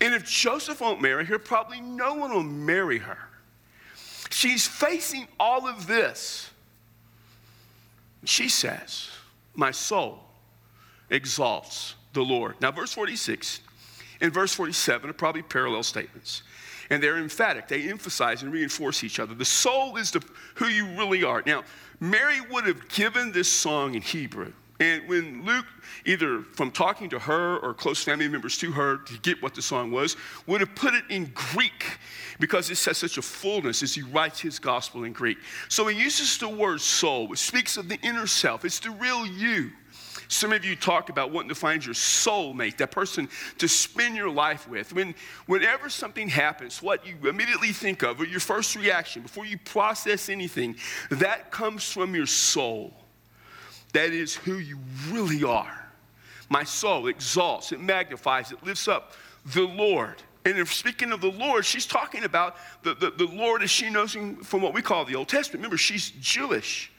And 0.00 0.14
if 0.14 0.24
Joseph 0.24 0.80
won't 0.80 1.02
marry 1.02 1.26
her, 1.26 1.38
probably 1.38 1.80
no 1.80 2.14
one 2.14 2.32
will 2.32 2.42
marry 2.42 2.98
her. 2.98 3.18
She's 4.30 4.66
facing 4.66 5.28
all 5.38 5.68
of 5.68 5.86
this. 5.86 6.50
She 8.24 8.48
says, 8.48 9.10
My 9.54 9.70
soul 9.70 10.20
exalts 11.10 11.94
the 12.14 12.22
Lord. 12.22 12.56
Now, 12.60 12.72
verse 12.72 12.92
46 12.92 13.60
and 14.20 14.32
verse 14.32 14.54
47 14.54 15.10
are 15.10 15.12
probably 15.12 15.42
parallel 15.42 15.82
statements. 15.82 16.42
And 16.90 17.02
they're 17.02 17.18
emphatic. 17.18 17.68
They 17.68 17.88
emphasize 17.88 18.42
and 18.42 18.52
reinforce 18.52 19.04
each 19.04 19.18
other. 19.18 19.34
The 19.34 19.44
soul 19.44 19.96
is 19.96 20.10
the, 20.10 20.22
who 20.56 20.66
you 20.66 20.86
really 20.98 21.24
are. 21.24 21.42
Now, 21.46 21.64
Mary 22.00 22.40
would 22.50 22.66
have 22.66 22.88
given 22.88 23.32
this 23.32 23.48
song 23.48 23.94
in 23.94 24.02
Hebrew. 24.02 24.52
And 24.80 25.08
when 25.08 25.44
Luke, 25.44 25.66
either 26.04 26.42
from 26.42 26.72
talking 26.72 27.08
to 27.10 27.18
her 27.18 27.58
or 27.58 27.74
close 27.74 28.02
family 28.02 28.26
members 28.26 28.58
to 28.58 28.72
her 28.72 28.98
to 28.98 29.18
get 29.18 29.40
what 29.40 29.54
the 29.54 29.62
song 29.62 29.92
was, 29.92 30.16
would 30.46 30.60
have 30.60 30.74
put 30.74 30.94
it 30.94 31.04
in 31.10 31.30
Greek 31.32 31.98
because 32.40 32.70
it 32.70 32.82
has 32.84 32.98
such 32.98 33.16
a 33.16 33.22
fullness 33.22 33.82
as 33.84 33.94
he 33.94 34.02
writes 34.02 34.40
his 34.40 34.58
gospel 34.58 35.04
in 35.04 35.12
Greek. 35.12 35.38
So 35.68 35.86
he 35.86 36.02
uses 36.02 36.36
the 36.38 36.48
word 36.48 36.80
soul, 36.80 37.28
which 37.28 37.38
speaks 37.38 37.76
of 37.76 37.88
the 37.88 37.98
inner 38.02 38.26
self. 38.26 38.64
It's 38.64 38.80
the 38.80 38.90
real 38.90 39.24
you. 39.24 39.70
Some 40.28 40.52
of 40.52 40.64
you 40.64 40.76
talk 40.76 41.10
about 41.10 41.30
wanting 41.30 41.50
to 41.50 41.54
find 41.54 41.84
your 41.84 41.94
soulmate, 41.94 42.78
that 42.78 42.90
person 42.90 43.28
to 43.58 43.68
spend 43.68 44.16
your 44.16 44.30
life 44.30 44.68
with. 44.68 44.92
When, 44.92 45.14
whenever 45.46 45.88
something 45.88 46.28
happens, 46.28 46.82
what 46.82 47.06
you 47.06 47.28
immediately 47.28 47.72
think 47.72 48.02
of, 48.02 48.20
or 48.20 48.24
your 48.24 48.40
first 48.40 48.76
reaction 48.76 49.22
before 49.22 49.46
you 49.46 49.58
process 49.58 50.28
anything, 50.28 50.76
that 51.10 51.50
comes 51.50 51.90
from 51.90 52.14
your 52.14 52.26
soul. 52.26 52.92
That 53.92 54.10
is 54.10 54.34
who 54.34 54.58
you 54.58 54.78
really 55.10 55.44
are. 55.44 55.88
My 56.48 56.64
soul 56.64 57.06
exalts, 57.06 57.72
it 57.72 57.80
magnifies, 57.80 58.52
it 58.52 58.62
lifts 58.64 58.88
up 58.88 59.12
the 59.46 59.62
Lord. 59.62 60.22
And 60.44 60.58
if 60.58 60.74
speaking 60.74 61.12
of 61.12 61.20
the 61.20 61.30
Lord, 61.30 61.64
she's 61.64 61.86
talking 61.86 62.24
about 62.24 62.56
the, 62.82 62.94
the, 62.94 63.10
the 63.10 63.26
Lord 63.26 63.62
as 63.62 63.70
she 63.70 63.88
knows 63.88 64.14
him 64.14 64.36
from 64.36 64.60
what 64.60 64.74
we 64.74 64.82
call 64.82 65.04
the 65.04 65.14
Old 65.14 65.28
Testament. 65.28 65.60
Remember, 65.60 65.78
she's 65.78 66.10
Jewish. 66.20 66.92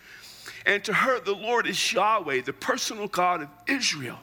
And 0.66 0.84
to 0.86 0.94
her, 0.94 1.20
the 1.20 1.36
Lord 1.36 1.68
is 1.68 1.94
Yahweh, 1.94 2.42
the 2.42 2.54
personal 2.54 3.08
God 3.08 3.44
of 3.44 3.50
Israel. 3.68 4.20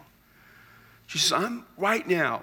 She 1.06 1.18
says, 1.18 1.32
I'm 1.32 1.64
right 1.76 2.06
now 2.06 2.42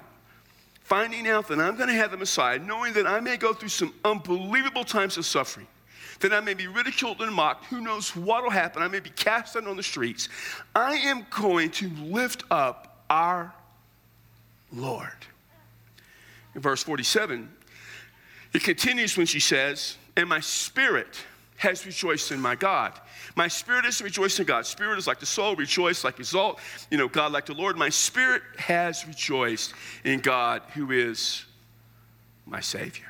finding 0.90 1.28
out 1.28 1.48
that 1.48 1.60
I'm 1.60 1.76
going 1.76 1.90
to 1.90 1.94
have 1.94 2.10
the 2.10 2.18
Messiah, 2.18 2.58
knowing 2.58 2.94
that 2.94 3.06
I 3.06 3.20
may 3.20 3.38
go 3.38 3.54
through 3.54 3.70
some 3.70 3.94
unbelievable 4.04 4.84
times 4.84 5.18
of 5.18 5.26
suffering, 5.26 5.68
that 6.20 6.34
I 6.34 6.40
may 6.40 6.56
be 6.56 6.66
ridiculed 6.66 7.22
and 7.22 7.32
mocked. 7.32 7.66
Who 7.66 7.80
knows 7.80 8.16
what 8.16 8.42
will 8.42 8.50
happen? 8.50 8.82
I 8.82 8.88
may 8.88 9.00
be 9.00 9.12
cast 9.12 9.56
out 9.56 9.68
on 9.68 9.78
the 9.78 9.84
streets. 9.84 10.30
I 10.74 10.96
am 10.96 11.28
going 11.30 11.70
to 11.72 11.90
lift 11.90 12.44
up 12.50 13.04
our 13.08 13.54
Lord. 14.74 15.12
In 16.56 16.62
verse 16.62 16.82
47, 16.82 17.48
it 18.54 18.64
continues 18.64 19.16
when 19.16 19.28
she 19.28 19.40
says, 19.40 19.96
And 20.18 20.28
my 20.28 20.40
spirit 20.40 21.24
has 21.58 21.86
rejoiced 21.86 22.32
in 22.32 22.42
my 22.42 22.56
God. 22.56 22.94
My 23.40 23.48
spirit 23.48 23.86
is 23.86 24.02
rejoicing 24.02 24.44
in 24.44 24.48
God. 24.48 24.66
Spirit 24.66 25.00
is 25.00 25.08
like 25.08 25.22
the 25.22 25.26
soul, 25.26 25.56
rejoice, 25.56 26.04
like 26.04 26.20
exalt, 26.20 26.60
you 26.92 26.98
know, 26.98 27.08
God 27.08 27.32
like 27.32 27.46
the 27.46 27.54
Lord. 27.54 27.78
My 27.78 27.88
spirit 27.88 28.42
has 28.58 29.08
rejoiced 29.08 29.74
in 30.04 30.20
God, 30.20 30.62
who 30.74 30.92
is 30.92 31.46
my 32.46 32.60
Savior. 32.60 33.06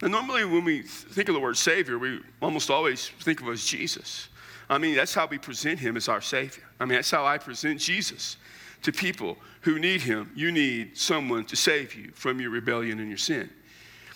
Now, 0.00 0.06
normally 0.06 0.44
when 0.44 0.64
we 0.64 0.82
think 0.82 1.28
of 1.28 1.34
the 1.34 1.40
word 1.40 1.56
Savior, 1.56 1.98
we 1.98 2.20
almost 2.40 2.70
always 2.70 3.08
think 3.08 3.40
of 3.40 3.48
as 3.48 3.64
Jesus. 3.64 4.28
I 4.68 4.78
mean, 4.78 4.94
that's 4.94 5.14
how 5.14 5.26
we 5.26 5.36
present 5.36 5.80
Him 5.80 5.96
as 5.96 6.08
our 6.08 6.20
Savior. 6.20 6.62
I 6.78 6.84
mean, 6.84 6.94
that's 6.94 7.10
how 7.10 7.26
I 7.26 7.38
present 7.38 7.80
Jesus 7.80 8.36
to 8.82 8.92
people 8.92 9.36
who 9.62 9.80
need 9.80 10.00
Him. 10.00 10.30
You 10.36 10.52
need 10.52 10.96
someone 10.96 11.44
to 11.46 11.56
save 11.56 11.96
you 11.96 12.12
from 12.14 12.40
your 12.40 12.50
rebellion 12.50 13.00
and 13.00 13.08
your 13.08 13.18
sin. 13.18 13.50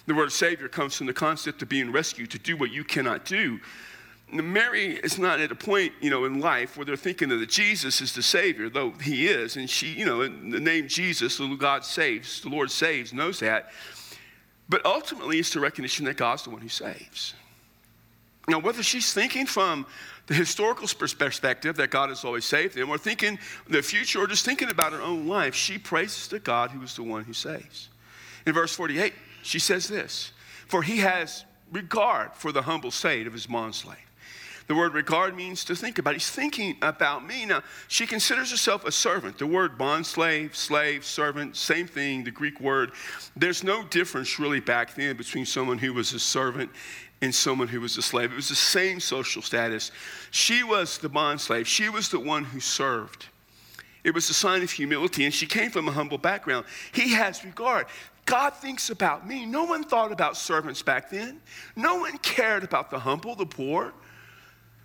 The 0.06 0.14
word 0.14 0.30
Savior 0.30 0.68
comes 0.68 0.96
from 0.96 1.08
the 1.08 1.12
concept 1.12 1.60
of 1.62 1.68
being 1.68 1.90
rescued 1.90 2.30
to 2.30 2.38
do 2.38 2.56
what 2.56 2.70
you 2.70 2.84
cannot 2.84 3.24
do. 3.24 3.58
Mary 4.32 4.94
is 4.94 5.18
not 5.18 5.40
at 5.40 5.52
a 5.52 5.54
point, 5.54 5.92
you 6.00 6.10
know, 6.10 6.24
in 6.24 6.40
life 6.40 6.76
where 6.76 6.84
they're 6.84 6.96
thinking 6.96 7.28
that 7.28 7.48
Jesus 7.48 8.00
is 8.00 8.12
the 8.14 8.22
Savior, 8.22 8.68
though 8.68 8.90
He 8.92 9.28
is, 9.28 9.56
and 9.56 9.68
she, 9.68 9.88
you 9.88 10.04
know, 10.04 10.22
the 10.22 10.60
name 10.60 10.88
Jesus, 10.88 11.36
the 11.36 11.46
God 11.56 11.84
saves, 11.84 12.40
the 12.40 12.48
Lord 12.48 12.70
saves, 12.70 13.12
knows 13.12 13.40
that. 13.40 13.70
But 14.68 14.84
ultimately, 14.86 15.38
it's 15.38 15.52
the 15.52 15.60
recognition 15.60 16.06
that 16.06 16.16
God's 16.16 16.44
the 16.44 16.50
one 16.50 16.62
who 16.62 16.68
saves. 16.68 17.34
Now, 18.48 18.58
whether 18.58 18.82
she's 18.82 19.12
thinking 19.12 19.46
from 19.46 19.86
the 20.26 20.34
historical 20.34 20.88
perspective 20.88 21.76
that 21.76 21.90
God 21.90 22.08
has 22.08 22.24
always 22.24 22.44
saved 22.44 22.74
them, 22.74 22.90
or 22.90 22.98
thinking 22.98 23.38
the 23.68 23.82
future, 23.82 24.20
or 24.20 24.26
just 24.26 24.44
thinking 24.44 24.70
about 24.70 24.92
her 24.92 25.02
own 25.02 25.28
life, 25.28 25.54
she 25.54 25.78
praises 25.78 26.28
the 26.28 26.38
God 26.38 26.70
who 26.70 26.82
is 26.82 26.96
the 26.96 27.02
one 27.02 27.24
who 27.24 27.32
saves. 27.32 27.90
In 28.46 28.54
verse 28.54 28.74
48, 28.74 29.12
she 29.42 29.58
says 29.58 29.86
this 29.86 30.32
For 30.66 30.82
he 30.82 30.98
has 30.98 31.44
regard 31.72 32.34
for 32.34 32.52
the 32.52 32.62
humble 32.62 32.90
state 32.90 33.26
of 33.26 33.32
his 33.32 33.46
bondslave. 33.46 33.96
The 34.66 34.74
word 34.74 34.94
regard 34.94 35.36
means 35.36 35.64
to 35.66 35.76
think 35.76 35.98
about. 35.98 36.14
He's 36.14 36.30
thinking 36.30 36.76
about 36.80 37.26
me. 37.26 37.44
Now, 37.44 37.62
she 37.88 38.06
considers 38.06 38.50
herself 38.50 38.84
a 38.86 38.92
servant. 38.92 39.38
The 39.38 39.46
word 39.46 39.76
bond 39.76 40.06
slave, 40.06 40.56
slave, 40.56 41.04
servant, 41.04 41.56
same 41.56 41.86
thing, 41.86 42.24
the 42.24 42.30
Greek 42.30 42.60
word. 42.60 42.92
There's 43.36 43.62
no 43.62 43.84
difference 43.84 44.38
really 44.38 44.60
back 44.60 44.94
then 44.94 45.16
between 45.16 45.44
someone 45.44 45.78
who 45.78 45.92
was 45.92 46.14
a 46.14 46.18
servant 46.18 46.70
and 47.20 47.34
someone 47.34 47.68
who 47.68 47.80
was 47.80 47.96
a 47.98 48.02
slave. 48.02 48.32
It 48.32 48.36
was 48.36 48.48
the 48.48 48.54
same 48.54 49.00
social 49.00 49.42
status. 49.42 49.90
She 50.30 50.62
was 50.62 50.98
the 50.98 51.08
bond 51.08 51.40
slave, 51.40 51.68
she 51.68 51.88
was 51.88 52.08
the 52.08 52.20
one 52.20 52.44
who 52.44 52.60
served. 52.60 53.26
It 54.02 54.14
was 54.14 54.28
a 54.28 54.34
sign 54.34 54.62
of 54.62 54.70
humility, 54.70 55.24
and 55.24 55.32
she 55.32 55.46
came 55.46 55.70
from 55.70 55.88
a 55.88 55.92
humble 55.92 56.18
background. 56.18 56.66
He 56.92 57.14
has 57.14 57.42
regard. 57.42 57.86
God 58.26 58.50
thinks 58.50 58.90
about 58.90 59.26
me. 59.26 59.46
No 59.46 59.64
one 59.64 59.82
thought 59.84 60.12
about 60.12 60.36
servants 60.36 60.82
back 60.82 61.10
then. 61.10 61.40
No 61.74 61.96
one 61.96 62.18
cared 62.18 62.64
about 62.64 62.90
the 62.90 62.98
humble, 62.98 63.34
the 63.34 63.46
poor. 63.46 63.94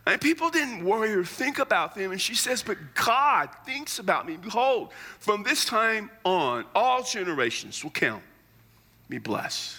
And 0.05 0.19
people 0.19 0.49
didn't 0.49 0.83
worry 0.83 1.13
or 1.13 1.23
think 1.23 1.59
about 1.59 1.93
them. 1.93 2.11
And 2.11 2.19
she 2.19 2.33
says, 2.33 2.63
But 2.63 2.77
God 2.95 3.49
thinks 3.65 3.99
about 3.99 4.27
me. 4.27 4.37
Behold, 4.37 4.91
from 5.19 5.43
this 5.43 5.65
time 5.65 6.09
on, 6.23 6.65
all 6.73 7.03
generations 7.03 7.83
will 7.83 7.91
count 7.91 8.23
me 9.07 9.17
blessed. 9.19 9.77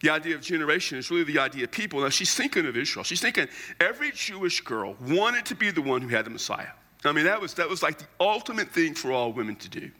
The 0.00 0.10
idea 0.10 0.34
of 0.34 0.42
generation 0.42 0.98
is 0.98 1.10
really 1.10 1.24
the 1.24 1.38
idea 1.38 1.64
of 1.64 1.70
people. 1.70 2.00
Now, 2.00 2.10
she's 2.10 2.34
thinking 2.34 2.66
of 2.66 2.76
Israel. 2.76 3.02
She's 3.02 3.20
thinking 3.20 3.48
every 3.80 4.12
Jewish 4.12 4.60
girl 4.60 4.94
wanted 5.08 5.46
to 5.46 5.54
be 5.54 5.70
the 5.70 5.82
one 5.82 6.02
who 6.02 6.08
had 6.08 6.26
the 6.26 6.30
Messiah. 6.30 6.68
I 7.04 7.12
mean, 7.12 7.24
that 7.24 7.40
was, 7.40 7.54
that 7.54 7.68
was 7.68 7.82
like 7.82 7.98
the 7.98 8.06
ultimate 8.20 8.70
thing 8.70 8.94
for 8.94 9.12
all 9.12 9.32
women 9.32 9.56
to 9.56 9.68
do. 9.68 9.90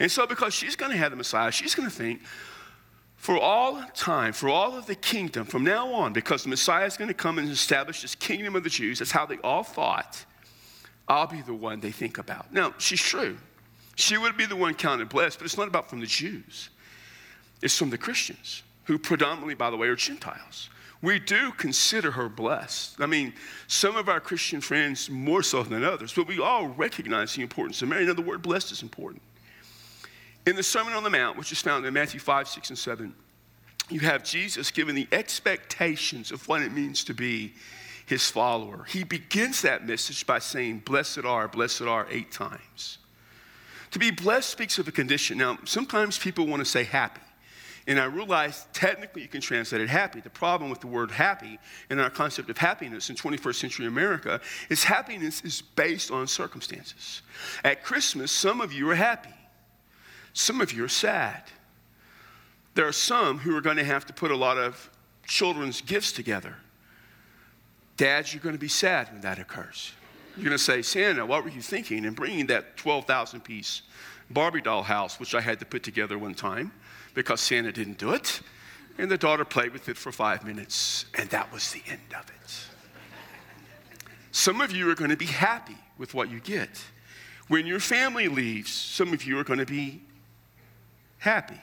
And 0.00 0.10
so, 0.10 0.26
because 0.26 0.54
she's 0.54 0.76
going 0.76 0.90
to 0.90 0.98
have 0.98 1.10
the 1.10 1.16
Messiah, 1.16 1.50
she's 1.50 1.74
going 1.74 1.88
to 1.88 1.94
think, 1.94 2.20
for 3.16 3.38
all 3.38 3.82
time, 3.94 4.32
for 4.32 4.48
all 4.48 4.76
of 4.76 4.86
the 4.86 4.94
kingdom, 4.94 5.46
from 5.46 5.64
now 5.64 5.92
on, 5.92 6.12
because 6.12 6.42
the 6.42 6.48
Messiah 6.48 6.86
is 6.86 6.96
going 6.96 7.08
to 7.08 7.14
come 7.14 7.38
and 7.38 7.50
establish 7.50 8.02
this 8.02 8.14
kingdom 8.14 8.54
of 8.54 8.62
the 8.62 8.70
Jews, 8.70 8.98
that's 8.98 9.10
how 9.10 9.26
they 9.26 9.38
all 9.38 9.62
thought, 9.62 10.24
I'll 11.08 11.26
be 11.26 11.42
the 11.42 11.54
one 11.54 11.80
they 11.80 11.92
think 11.92 12.18
about. 12.18 12.52
Now, 12.52 12.74
she's 12.78 13.00
true. 13.00 13.38
She 13.96 14.16
would 14.18 14.36
be 14.36 14.46
the 14.46 14.56
one 14.56 14.74
counted 14.74 15.08
blessed, 15.08 15.38
but 15.38 15.46
it's 15.46 15.56
not 15.56 15.68
about 15.68 15.88
from 15.88 16.00
the 16.00 16.06
Jews, 16.06 16.68
it's 17.62 17.76
from 17.76 17.90
the 17.90 17.98
Christians 17.98 18.62
who 18.84 18.98
predominantly, 18.98 19.54
by 19.54 19.70
the 19.70 19.76
way, 19.76 19.88
are 19.88 19.96
Gentiles. 19.96 20.68
We 21.02 21.18
do 21.18 21.52
consider 21.52 22.10
her 22.12 22.28
blessed. 22.28 23.00
I 23.00 23.06
mean, 23.06 23.34
some 23.66 23.96
of 23.96 24.08
our 24.08 24.20
Christian 24.20 24.60
friends 24.60 25.10
more 25.10 25.42
so 25.42 25.62
than 25.62 25.84
others, 25.84 26.12
but 26.12 26.26
we 26.26 26.40
all 26.40 26.68
recognize 26.68 27.34
the 27.34 27.42
importance 27.42 27.82
of 27.82 27.88
Mary. 27.88 28.06
Now, 28.06 28.14
the 28.14 28.22
word 28.22 28.42
blessed 28.42 28.72
is 28.72 28.82
important. 28.82 29.22
In 30.46 30.54
the 30.54 30.62
Sermon 30.62 30.94
on 30.94 31.02
the 31.02 31.10
Mount, 31.10 31.36
which 31.36 31.50
is 31.50 31.60
found 31.60 31.84
in 31.84 31.92
Matthew 31.92 32.20
5, 32.20 32.48
6, 32.48 32.70
and 32.70 32.78
7, 32.78 33.14
you 33.90 34.00
have 34.00 34.24
Jesus 34.24 34.70
giving 34.70 34.94
the 34.94 35.08
expectations 35.10 36.30
of 36.30 36.46
what 36.46 36.62
it 36.62 36.72
means 36.72 37.04
to 37.04 37.14
be 37.14 37.52
his 38.06 38.30
follower. 38.30 38.84
He 38.88 39.02
begins 39.02 39.62
that 39.62 39.86
message 39.86 40.24
by 40.26 40.38
saying, 40.38 40.82
Blessed 40.84 41.24
are, 41.24 41.48
blessed 41.48 41.82
are, 41.82 42.06
eight 42.10 42.30
times. 42.30 42.98
To 43.90 43.98
be 43.98 44.10
blessed 44.12 44.48
speaks 44.48 44.78
of 44.78 44.86
a 44.86 44.92
condition. 44.92 45.38
Now, 45.38 45.58
sometimes 45.64 46.18
people 46.18 46.46
want 46.46 46.60
to 46.60 46.64
say 46.64 46.84
happy. 46.84 47.20
And 47.88 48.00
I 48.00 48.04
realize 48.06 48.66
technically 48.72 49.22
you 49.22 49.28
can 49.28 49.40
translate 49.40 49.80
it 49.80 49.88
happy. 49.88 50.20
The 50.20 50.30
problem 50.30 50.70
with 50.70 50.80
the 50.80 50.88
word 50.88 51.12
happy 51.12 51.58
and 51.88 52.00
our 52.00 52.10
concept 52.10 52.50
of 52.50 52.58
happiness 52.58 53.10
in 53.10 53.16
21st 53.16 53.54
century 53.54 53.86
America 53.86 54.40
is 54.68 54.82
happiness 54.82 55.40
is 55.42 55.62
based 55.62 56.10
on 56.10 56.26
circumstances. 56.26 57.22
At 57.62 57.84
Christmas, 57.84 58.32
some 58.32 58.60
of 58.60 58.72
you 58.72 58.90
are 58.90 58.96
happy, 58.96 59.30
some 60.36 60.60
of 60.60 60.72
you 60.72 60.84
are 60.84 60.88
sad. 60.88 61.42
There 62.74 62.86
are 62.86 62.92
some 62.92 63.38
who 63.38 63.56
are 63.56 63.60
going 63.60 63.76
to 63.76 63.84
have 63.84 64.06
to 64.06 64.12
put 64.12 64.30
a 64.30 64.36
lot 64.36 64.58
of 64.58 64.90
children's 65.26 65.80
gifts 65.80 66.12
together. 66.12 66.56
Dads, 67.96 68.34
you're 68.34 68.42
going 68.42 68.54
to 68.54 68.60
be 68.60 68.68
sad 68.68 69.10
when 69.12 69.22
that 69.22 69.38
occurs. 69.38 69.92
You're 70.36 70.44
going 70.44 70.56
to 70.56 70.62
say, 70.62 70.82
Santa, 70.82 71.24
what 71.24 71.44
were 71.44 71.50
you 71.50 71.62
thinking 71.62 72.04
in 72.04 72.12
bringing 72.12 72.46
that 72.46 72.76
12,000 72.76 73.40
piece 73.40 73.82
Barbie 74.30 74.60
doll 74.60 74.82
house, 74.82 75.18
which 75.18 75.34
I 75.34 75.40
had 75.40 75.58
to 75.60 75.64
put 75.64 75.82
together 75.82 76.18
one 76.18 76.34
time? 76.34 76.72
because 77.16 77.40
Santa 77.40 77.72
didn't 77.72 77.98
do 77.98 78.12
it. 78.12 78.40
And 78.98 79.10
the 79.10 79.18
daughter 79.18 79.44
played 79.44 79.72
with 79.72 79.88
it 79.88 79.96
for 79.96 80.12
five 80.12 80.44
minutes, 80.44 81.06
and 81.14 81.28
that 81.30 81.52
was 81.52 81.72
the 81.72 81.82
end 81.88 82.14
of 82.16 82.28
it. 82.30 82.66
Some 84.30 84.60
of 84.60 84.70
you 84.70 84.88
are 84.90 84.94
going 84.94 85.10
to 85.10 85.16
be 85.16 85.26
happy 85.26 85.76
with 85.98 86.14
what 86.14 86.30
you 86.30 86.40
get. 86.40 86.84
When 87.48 87.66
your 87.66 87.80
family 87.80 88.28
leaves, 88.28 88.70
some 88.70 89.12
of 89.12 89.24
you 89.24 89.38
are 89.38 89.44
going 89.44 89.58
to 89.58 89.66
be 89.66 90.02
happy. 91.18 91.60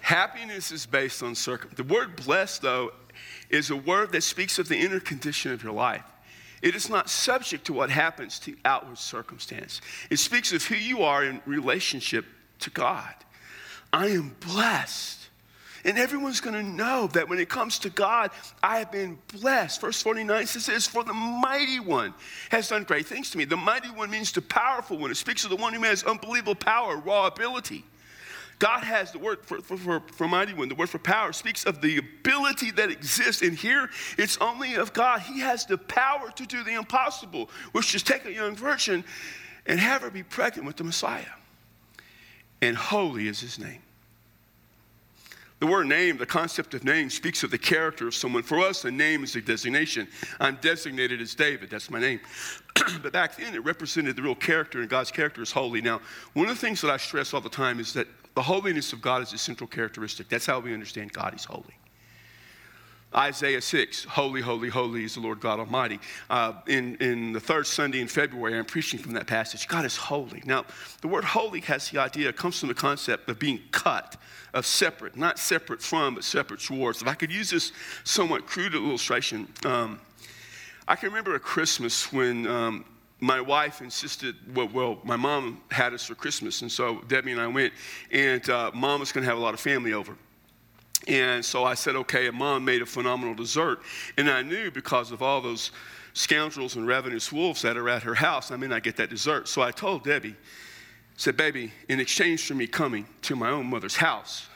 Happiness 0.00 0.72
is 0.72 0.84
based 0.84 1.22
on 1.22 1.34
circum. 1.34 1.70
The 1.76 1.84
word 1.84 2.16
blessed, 2.16 2.62
though, 2.62 2.92
is 3.50 3.70
a 3.70 3.76
word 3.76 4.12
that 4.12 4.22
speaks 4.22 4.58
of 4.58 4.68
the 4.68 4.76
inner 4.76 5.00
condition 5.00 5.52
of 5.52 5.62
your 5.62 5.72
life. 5.72 6.04
It 6.60 6.74
is 6.74 6.88
not 6.88 7.10
subject 7.10 7.66
to 7.66 7.72
what 7.72 7.90
happens 7.90 8.38
to 8.40 8.56
outward 8.64 8.98
circumstance. 8.98 9.80
It 10.10 10.18
speaks 10.18 10.52
of 10.52 10.64
who 10.64 10.76
you 10.76 11.02
are 11.02 11.24
in 11.24 11.40
relationship 11.44 12.24
to 12.60 12.70
God. 12.70 13.14
I 13.92 14.08
am 14.08 14.36
blessed. 14.40 15.21
And 15.84 15.98
everyone's 15.98 16.40
going 16.40 16.54
to 16.54 16.62
know 16.62 17.08
that 17.08 17.28
when 17.28 17.40
it 17.40 17.48
comes 17.48 17.78
to 17.80 17.90
God, 17.90 18.30
I 18.62 18.78
have 18.78 18.92
been 18.92 19.18
blessed. 19.40 19.80
Verse 19.80 20.00
49 20.00 20.46
says 20.46 20.86
For 20.86 21.02
the 21.02 21.12
mighty 21.12 21.80
one 21.80 22.14
has 22.50 22.68
done 22.68 22.84
great 22.84 23.06
things 23.06 23.30
to 23.30 23.38
me. 23.38 23.44
The 23.44 23.56
mighty 23.56 23.88
one 23.88 24.10
means 24.10 24.30
the 24.32 24.42
powerful 24.42 24.96
one. 24.96 25.10
It 25.10 25.16
speaks 25.16 25.44
of 25.44 25.50
the 25.50 25.56
one 25.56 25.72
who 25.74 25.82
has 25.82 26.04
unbelievable 26.04 26.54
power, 26.54 26.96
raw 26.96 27.26
ability. 27.26 27.84
God 28.58 28.84
has 28.84 29.10
the 29.10 29.18
word 29.18 29.44
for, 29.44 29.60
for, 29.60 29.76
for, 29.76 30.02
for, 30.12 30.28
mighty 30.28 30.54
one, 30.54 30.68
the 30.68 30.76
word 30.76 30.88
for 30.88 31.00
power 31.00 31.32
speaks 31.32 31.64
of 31.64 31.80
the 31.80 31.98
ability 31.98 32.70
that 32.72 32.90
exists. 32.90 33.42
And 33.42 33.56
here 33.56 33.90
it's 34.16 34.38
only 34.38 34.74
of 34.74 34.92
God. 34.92 35.20
He 35.20 35.40
has 35.40 35.66
the 35.66 35.78
power 35.78 36.30
to 36.30 36.46
do 36.46 36.62
the 36.62 36.74
impossible, 36.74 37.50
which 37.72 37.92
is 37.96 38.04
take 38.04 38.24
a 38.24 38.32
young 38.32 38.54
virgin 38.54 39.04
and 39.66 39.80
have 39.80 40.02
her 40.02 40.10
be 40.10 40.22
pregnant 40.22 40.64
with 40.64 40.76
the 40.76 40.84
Messiah 40.84 41.24
and 42.62 42.76
holy 42.76 43.28
is 43.28 43.40
his 43.40 43.58
name. 43.58 43.82
The 45.62 45.68
word 45.68 45.86
name, 45.86 46.16
the 46.16 46.26
concept 46.26 46.74
of 46.74 46.82
name, 46.82 47.08
speaks 47.08 47.44
of 47.44 47.52
the 47.52 47.56
character 47.56 48.08
of 48.08 48.16
someone. 48.16 48.42
For 48.42 48.58
us, 48.58 48.84
a 48.84 48.90
name 48.90 49.22
is 49.22 49.36
a 49.36 49.40
designation. 49.40 50.08
I'm 50.40 50.56
designated 50.56 51.20
as 51.20 51.36
David, 51.36 51.70
that's 51.70 51.88
my 51.88 52.00
name. 52.00 52.18
but 53.00 53.12
back 53.12 53.36
then, 53.36 53.54
it 53.54 53.62
represented 53.62 54.16
the 54.16 54.22
real 54.22 54.34
character, 54.34 54.80
and 54.80 54.90
God's 54.90 55.12
character 55.12 55.40
is 55.40 55.52
holy. 55.52 55.80
Now, 55.80 56.00
one 56.32 56.48
of 56.48 56.56
the 56.56 56.60
things 56.60 56.80
that 56.80 56.90
I 56.90 56.96
stress 56.96 57.32
all 57.32 57.40
the 57.40 57.48
time 57.48 57.78
is 57.78 57.92
that 57.92 58.08
the 58.34 58.42
holiness 58.42 58.92
of 58.92 59.00
God 59.00 59.22
is 59.22 59.32
a 59.34 59.38
central 59.38 59.68
characteristic. 59.68 60.28
That's 60.28 60.46
how 60.46 60.58
we 60.58 60.74
understand 60.74 61.12
God, 61.12 61.32
He's 61.32 61.44
holy. 61.44 61.76
Isaiah 63.14 63.60
6, 63.60 64.04
Holy, 64.04 64.40
Holy, 64.40 64.68
Holy 64.68 65.04
is 65.04 65.14
the 65.14 65.20
Lord 65.20 65.40
God 65.40 65.60
Almighty. 65.60 66.00
Uh, 66.30 66.54
in, 66.66 66.96
in 66.96 67.32
the 67.32 67.40
third 67.40 67.66
Sunday 67.66 68.00
in 68.00 68.08
February, 68.08 68.56
I'm 68.56 68.64
preaching 68.64 68.98
from 68.98 69.12
that 69.12 69.26
passage. 69.26 69.68
God 69.68 69.84
is 69.84 69.96
holy. 69.96 70.42
Now, 70.46 70.64
the 71.00 71.08
word 71.08 71.24
holy 71.24 71.60
has 71.60 71.90
the 71.90 71.98
idea, 71.98 72.30
it 72.30 72.36
comes 72.36 72.58
from 72.58 72.68
the 72.68 72.74
concept 72.74 73.28
of 73.28 73.38
being 73.38 73.60
cut, 73.70 74.16
of 74.54 74.64
separate, 74.64 75.16
not 75.16 75.38
separate 75.38 75.82
from, 75.82 76.14
but 76.14 76.24
separate 76.24 76.60
towards. 76.60 77.02
If 77.02 77.08
I 77.08 77.14
could 77.14 77.32
use 77.32 77.50
this 77.50 77.72
somewhat 78.04 78.46
crude 78.46 78.74
illustration, 78.74 79.48
um, 79.64 80.00
I 80.88 80.96
can 80.96 81.08
remember 81.10 81.34
a 81.34 81.40
Christmas 81.40 82.12
when 82.12 82.46
um, 82.46 82.84
my 83.20 83.40
wife 83.40 83.82
insisted, 83.82 84.34
well, 84.54 84.68
well, 84.72 84.98
my 85.04 85.16
mom 85.16 85.60
had 85.70 85.94
us 85.94 86.04
for 86.04 86.14
Christmas, 86.14 86.62
and 86.62 86.72
so 86.72 87.02
Debbie 87.06 87.32
and 87.32 87.40
I 87.40 87.46
went, 87.46 87.72
and 88.10 88.48
uh, 88.50 88.70
mom 88.74 89.00
was 89.00 89.12
going 89.12 89.22
to 89.22 89.28
have 89.28 89.38
a 89.38 89.40
lot 89.40 89.54
of 89.54 89.60
family 89.60 89.92
over. 89.92 90.16
And 91.08 91.44
so 91.44 91.64
I 91.64 91.74
said, 91.74 91.96
okay, 91.96 92.28
and 92.28 92.36
mom 92.36 92.64
made 92.64 92.82
a 92.82 92.86
phenomenal 92.86 93.34
dessert. 93.34 93.80
And 94.16 94.30
I 94.30 94.42
knew 94.42 94.70
because 94.70 95.10
of 95.10 95.22
all 95.22 95.40
those 95.40 95.72
scoundrels 96.14 96.76
and 96.76 96.86
ravenous 96.86 97.32
wolves 97.32 97.62
that 97.62 97.76
are 97.76 97.88
at 97.88 98.02
her 98.02 98.14
house, 98.14 98.50
I 98.50 98.56
may 98.56 98.66
not 98.68 98.82
get 98.82 98.96
that 98.96 99.10
dessert. 99.10 99.48
So 99.48 99.62
I 99.62 99.70
told 99.70 100.04
Debbie, 100.04 100.36
said, 101.16 101.36
baby, 101.36 101.72
in 101.88 102.00
exchange 102.00 102.46
for 102.46 102.54
me 102.54 102.66
coming 102.66 103.06
to 103.22 103.36
my 103.36 103.50
own 103.50 103.66
mother's 103.66 103.96
house, 103.96 104.48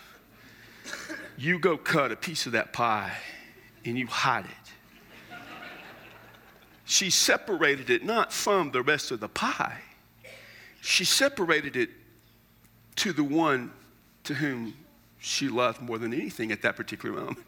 you 1.37 1.59
go 1.59 1.77
cut 1.77 2.13
a 2.13 2.17
piece 2.17 2.47
of 2.47 2.53
that 2.53 2.73
pie 2.73 3.13
and 3.85 3.99
you 3.99 4.07
hide 4.07 4.47
it. 4.47 5.37
She 6.85 7.11
separated 7.11 7.91
it 7.91 8.05
not 8.05 8.33
from 8.33 8.71
the 8.71 8.83
rest 8.83 9.11
of 9.11 9.21
the 9.21 9.29
pie, 9.29 9.81
she 10.81 11.05
separated 11.05 11.77
it 11.77 11.91
to 12.97 13.13
the 13.13 13.25
one 13.25 13.73
to 14.25 14.35
whom 14.35 14.75
she 15.27 15.49
loved 15.49 15.83
more 15.83 15.99
than 15.99 16.15
anything 16.15 16.53
at 16.53 16.63
that 16.63 16.77
particular 16.77 17.15
moment. 17.17 17.39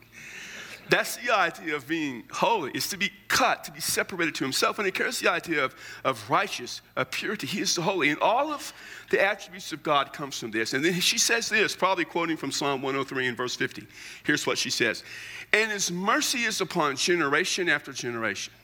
That's 0.91 1.17
the 1.17 1.37
idea 1.37 1.77
of 1.77 1.87
being 1.87 2.25
holy, 2.33 2.71
is 2.73 2.89
to 2.89 2.97
be 2.97 3.11
cut, 3.29 3.63
to 3.65 3.71
be 3.71 3.81
separated 3.81 4.35
to 4.37 4.45
himself. 4.45 4.79
And 4.79 4.89
it 4.89 4.95
carries 4.95 5.21
the 5.21 5.31
idea 5.31 5.63
of, 5.63 5.75
of 6.03 6.29
righteous, 6.31 6.81
of 6.97 7.11
purity. 7.11 7.47
He 7.47 7.61
is 7.61 7.75
the 7.75 7.83
holy. 7.83 8.09
And 8.09 8.19
all 8.21 8.51
of 8.51 8.73
the 9.11 9.23
attributes 9.23 9.71
of 9.73 9.83
God 9.83 10.15
comes 10.15 10.39
from 10.39 10.51
this. 10.51 10.73
And 10.73 10.83
then 10.83 10.99
she 11.01 11.19
says 11.19 11.51
this, 11.51 11.77
probably 11.77 12.07
quoting 12.07 12.39
from 12.39 12.51
Psalm 12.51 12.81
103 12.81 13.27
and 13.27 13.37
verse 13.37 13.55
50. 13.55 13.87
Here's 14.25 14.47
what 14.47 14.57
she 14.57 14.71
says. 14.71 15.05
And 15.53 15.71
his 15.71 15.93
mercy 15.93 16.45
is 16.45 16.63
upon 16.63 16.97
generation 16.97 17.69
after 17.69 17.93
generation 17.93 18.55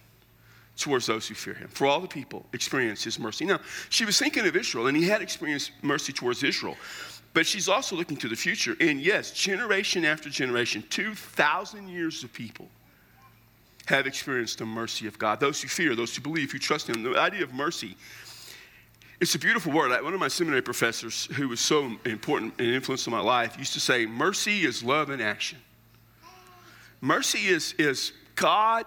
towards 0.77 1.07
those 1.07 1.29
who 1.29 1.35
fear 1.35 1.55
him. 1.55 1.69
For 1.69 1.87
all 1.87 2.01
the 2.01 2.09
people 2.09 2.47
experience 2.53 3.05
his 3.05 3.19
mercy. 3.19 3.45
Now, 3.45 3.61
she 3.91 4.07
was 4.07 4.19
thinking 4.19 4.47
of 4.47 4.57
Israel, 4.57 4.87
and 4.87 4.97
he 4.97 5.05
had 5.05 5.23
experienced 5.23 5.73
mercy 5.83 6.13
towards 6.13 6.43
Israel. 6.43 6.77
But 7.35 7.47
she's 7.47 7.69
also 7.69 7.97
looking 7.97 8.17
to 8.19 8.29
the 8.29 8.37
future. 8.37 8.77
And 8.81 9.01
yes, 9.01 9.33
generation 9.33 10.05
after 10.05 10.31
generation, 10.31 10.85
2,000 10.89 11.89
years 11.89 12.23
of 12.23 12.33
people 12.33 12.69
have 13.87 14.07
experienced 14.07 14.59
the 14.59 14.65
mercy 14.65 15.07
of 15.07 15.19
God. 15.19 15.41
Those 15.41 15.61
who 15.61 15.69
fear, 15.69 15.95
those 15.95 16.15
who 16.15 16.23
believe, 16.23 16.53
who 16.53 16.59
trust 16.59 16.89
Him. 16.89 17.03
The 17.03 17.19
idea 17.19 17.43
of 17.43 17.53
mercy, 17.53 17.97
it's 19.21 19.35
a 19.35 19.39
beautiful 19.39 19.73
word. 19.73 19.91
One 20.03 20.15
of 20.15 20.21
my 20.21 20.29
seminary 20.29 20.63
professors, 20.63 21.27
who 21.35 21.49
was 21.49 21.61
so 21.61 21.97
important 22.05 22.55
and 22.59 22.69
influenced 22.69 23.07
in 23.07 23.13
my 23.13 23.21
life, 23.21 23.59
used 23.59 23.73
to 23.75 23.81
say, 23.81 24.07
Mercy 24.07 24.65
is 24.65 24.83
love 24.83 25.11
in 25.11 25.21
action. 25.21 25.59
Mercy 27.01 27.49
is, 27.49 27.75
is 27.79 28.13
God 28.37 28.87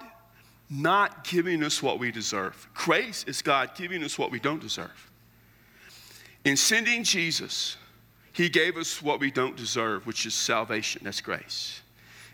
not 0.69 1.23
giving 1.23 1.63
us 1.63 1.83
what 1.83 1.99
we 1.99 2.11
deserve. 2.11 2.67
Grace 2.73 3.23
is 3.25 3.41
God 3.41 3.71
giving 3.75 4.03
us 4.03 4.17
what 4.17 4.31
we 4.31 4.39
don't 4.39 4.61
deserve. 4.61 5.11
In 6.43 6.57
sending 6.57 7.03
Jesus, 7.03 7.77
he 8.37 8.49
gave 8.49 8.77
us 8.77 9.01
what 9.01 9.19
we 9.19 9.31
don't 9.31 9.57
deserve, 9.57 10.05
which 10.05 10.27
is 10.27 10.35
salvation. 10.35 11.01
That's 11.03 11.21
grace. 11.21 11.81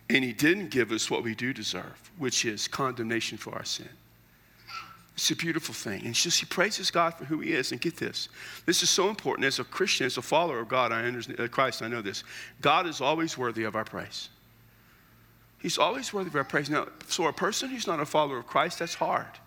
And 0.10 0.22
He 0.22 0.34
didn't 0.34 0.70
give 0.70 0.92
us 0.92 1.10
what 1.10 1.24
we 1.24 1.34
do 1.34 1.54
deserve, 1.54 2.12
which 2.18 2.44
is 2.44 2.68
condemnation 2.68 3.38
for 3.38 3.56
our 3.56 3.64
sin. 3.64 3.88
It's 5.16 5.32
a 5.32 5.36
beautiful 5.36 5.74
thing. 5.74 6.06
And 6.06 6.14
just 6.14 6.42
he 6.42 6.46
praises 6.46 6.92
God 6.92 7.14
for 7.14 7.24
who 7.24 7.40
he 7.40 7.54
is. 7.54 7.72
And 7.72 7.80
get 7.80 7.96
this 7.96 8.28
this 8.66 8.84
is 8.84 8.90
so 8.90 9.08
important. 9.08 9.46
As 9.46 9.60
a 9.60 9.64
Christian, 9.64 10.06
as 10.06 10.18
a 10.18 10.22
follower 10.22 10.60
of 10.60 10.68
God, 10.68 10.92
I 10.92 11.04
understand, 11.04 11.40
uh, 11.40 11.48
Christ, 11.48 11.82
I 11.82 11.88
know 11.88 12.02
this. 12.02 12.26
God 12.60 12.86
is 12.86 13.00
always 13.00 13.38
worthy 13.38 13.64
of 13.64 13.78
our 13.78 13.86
praise. 13.86 14.28
He's 15.60 15.78
always 15.78 16.12
worthy 16.12 16.28
of 16.28 16.36
our 16.36 16.44
praise. 16.44 16.70
Now, 16.70 16.88
so 17.08 17.28
a 17.28 17.32
person 17.32 17.70
who's 17.70 17.88
not 17.88 18.02
a 18.02 18.06
follower 18.06 18.40
of 18.40 18.48
Christ, 18.48 18.80
that's 18.80 18.96
hard. 18.96 19.40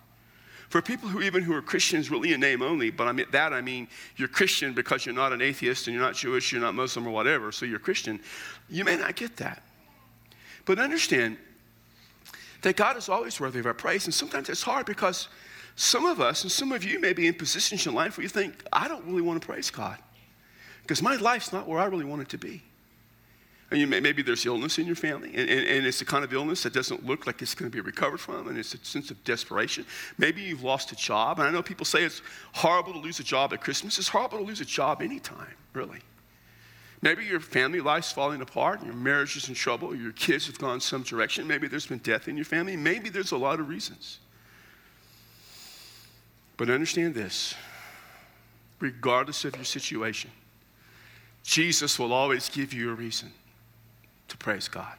For 0.69 0.81
people 0.81 1.07
who 1.07 1.21
even 1.21 1.43
who 1.43 1.53
are 1.53 1.61
Christians 1.61 2.11
really 2.11 2.33
in 2.33 2.41
name 2.41 2.61
only, 2.61 2.89
but 2.89 3.07
I 3.07 3.13
mean 3.13 3.27
that 3.31 3.53
I 3.53 3.61
mean 3.61 3.87
you're 4.17 4.27
Christian 4.27 4.73
because 4.73 5.05
you're 5.05 5.15
not 5.15 5.31
an 5.31 5.41
atheist 5.41 5.87
and 5.87 5.95
you're 5.95 6.03
not 6.03 6.15
Jewish, 6.15 6.51
you're 6.51 6.61
not 6.61 6.75
Muslim 6.75 7.07
or 7.07 7.11
whatever, 7.11 7.51
so 7.51 7.65
you're 7.65 7.79
Christian, 7.79 8.19
you 8.69 8.83
may 8.83 8.97
not 8.97 9.15
get 9.15 9.37
that. 9.37 9.63
But 10.65 10.79
understand 10.79 11.37
that 12.63 12.75
God 12.75 12.97
is 12.97 13.07
always 13.07 13.39
worthy 13.39 13.59
of 13.59 13.65
our 13.65 13.73
praise, 13.73 14.05
and 14.05 14.13
sometimes 14.13 14.49
it's 14.49 14.63
hard 14.63 14.85
because 14.85 15.29
some 15.77 16.05
of 16.05 16.19
us 16.19 16.43
and 16.43 16.51
some 16.51 16.71
of 16.71 16.83
you 16.83 16.99
may 16.99 17.13
be 17.13 17.27
in 17.27 17.35
positions 17.35 17.87
in 17.87 17.93
life 17.93 18.17
where 18.17 18.23
you 18.23 18.29
think, 18.29 18.63
I 18.73 18.87
don't 18.87 19.05
really 19.05 19.21
want 19.21 19.41
to 19.41 19.45
praise 19.45 19.69
God 19.69 19.97
because 20.81 21.01
my 21.01 21.15
life's 21.15 21.53
not 21.53 21.67
where 21.67 21.79
I 21.79 21.85
really 21.85 22.05
want 22.05 22.23
it 22.23 22.29
to 22.29 22.37
be. 22.37 22.63
May, 23.69 23.99
maybe 23.99 24.21
there's 24.21 24.45
illness 24.45 24.79
in 24.79 24.85
your 24.85 24.95
family, 24.95 25.29
and, 25.35 25.49
and, 25.49 25.67
and, 25.67 25.85
it's 25.85 25.99
the 25.99 26.05
kind 26.05 26.23
of 26.23 26.31
illness 26.33 26.63
that 26.63 26.71
doesn't 26.71 27.05
look 27.05 27.27
like 27.27 27.41
it's 27.41 27.53
going 27.53 27.69
to 27.69 27.75
be 27.75 27.81
recovered 27.81 28.19
from, 28.19 28.47
and 28.47 28.57
it's 28.57 28.73
a 28.73 28.77
sense 28.85 29.11
of 29.11 29.21
desperation. 29.25 29.85
Maybe 30.17 30.41
you've 30.41 30.63
lost 30.63 30.93
a 30.93 30.95
job, 30.95 31.39
and 31.39 31.47
I 31.49 31.51
know 31.51 31.61
people 31.61 31.85
say 31.85 32.03
it's 32.03 32.21
horrible 32.53 32.93
to 32.93 32.99
lose 32.99 33.19
a 33.19 33.25
job 33.25 33.51
at 33.51 33.59
Christmas. 33.59 33.97
It's 33.97 34.07
horrible 34.07 34.37
to 34.37 34.43
lose 34.45 34.61
a 34.61 34.65
job 34.65 35.01
anytime, 35.01 35.53
really. 35.73 35.99
Maybe 37.01 37.25
your 37.25 37.41
family 37.41 37.81
life's 37.81 38.09
falling 38.09 38.41
apart, 38.41 38.79
and 38.79 38.87
your 38.87 38.95
marriage 38.95 39.35
is 39.35 39.49
in 39.49 39.53
trouble, 39.53 39.89
or 39.89 39.95
your 39.95 40.13
kids 40.13 40.47
have 40.47 40.57
gone 40.57 40.79
some 40.79 41.03
direction. 41.03 41.45
Maybe 41.45 41.67
there's 41.67 41.87
been 41.87 41.99
death 41.99 42.29
in 42.29 42.37
your 42.37 42.45
family. 42.45 42.77
Maybe 42.77 43.09
there's 43.09 43.33
a 43.33 43.37
lot 43.37 43.59
of 43.59 43.67
reasons. 43.67 44.19
But 46.55 46.69
understand 46.69 47.15
this 47.15 47.53
regardless 48.79 49.43
of 49.43 49.55
your 49.55 49.65
situation, 49.65 50.31
Jesus 51.43 51.99
will 51.99 52.13
always 52.13 52.47
give 52.47 52.73
you 52.73 52.91
a 52.91 52.93
reason 52.93 53.33
praise 54.39 54.67
God. 54.67 54.95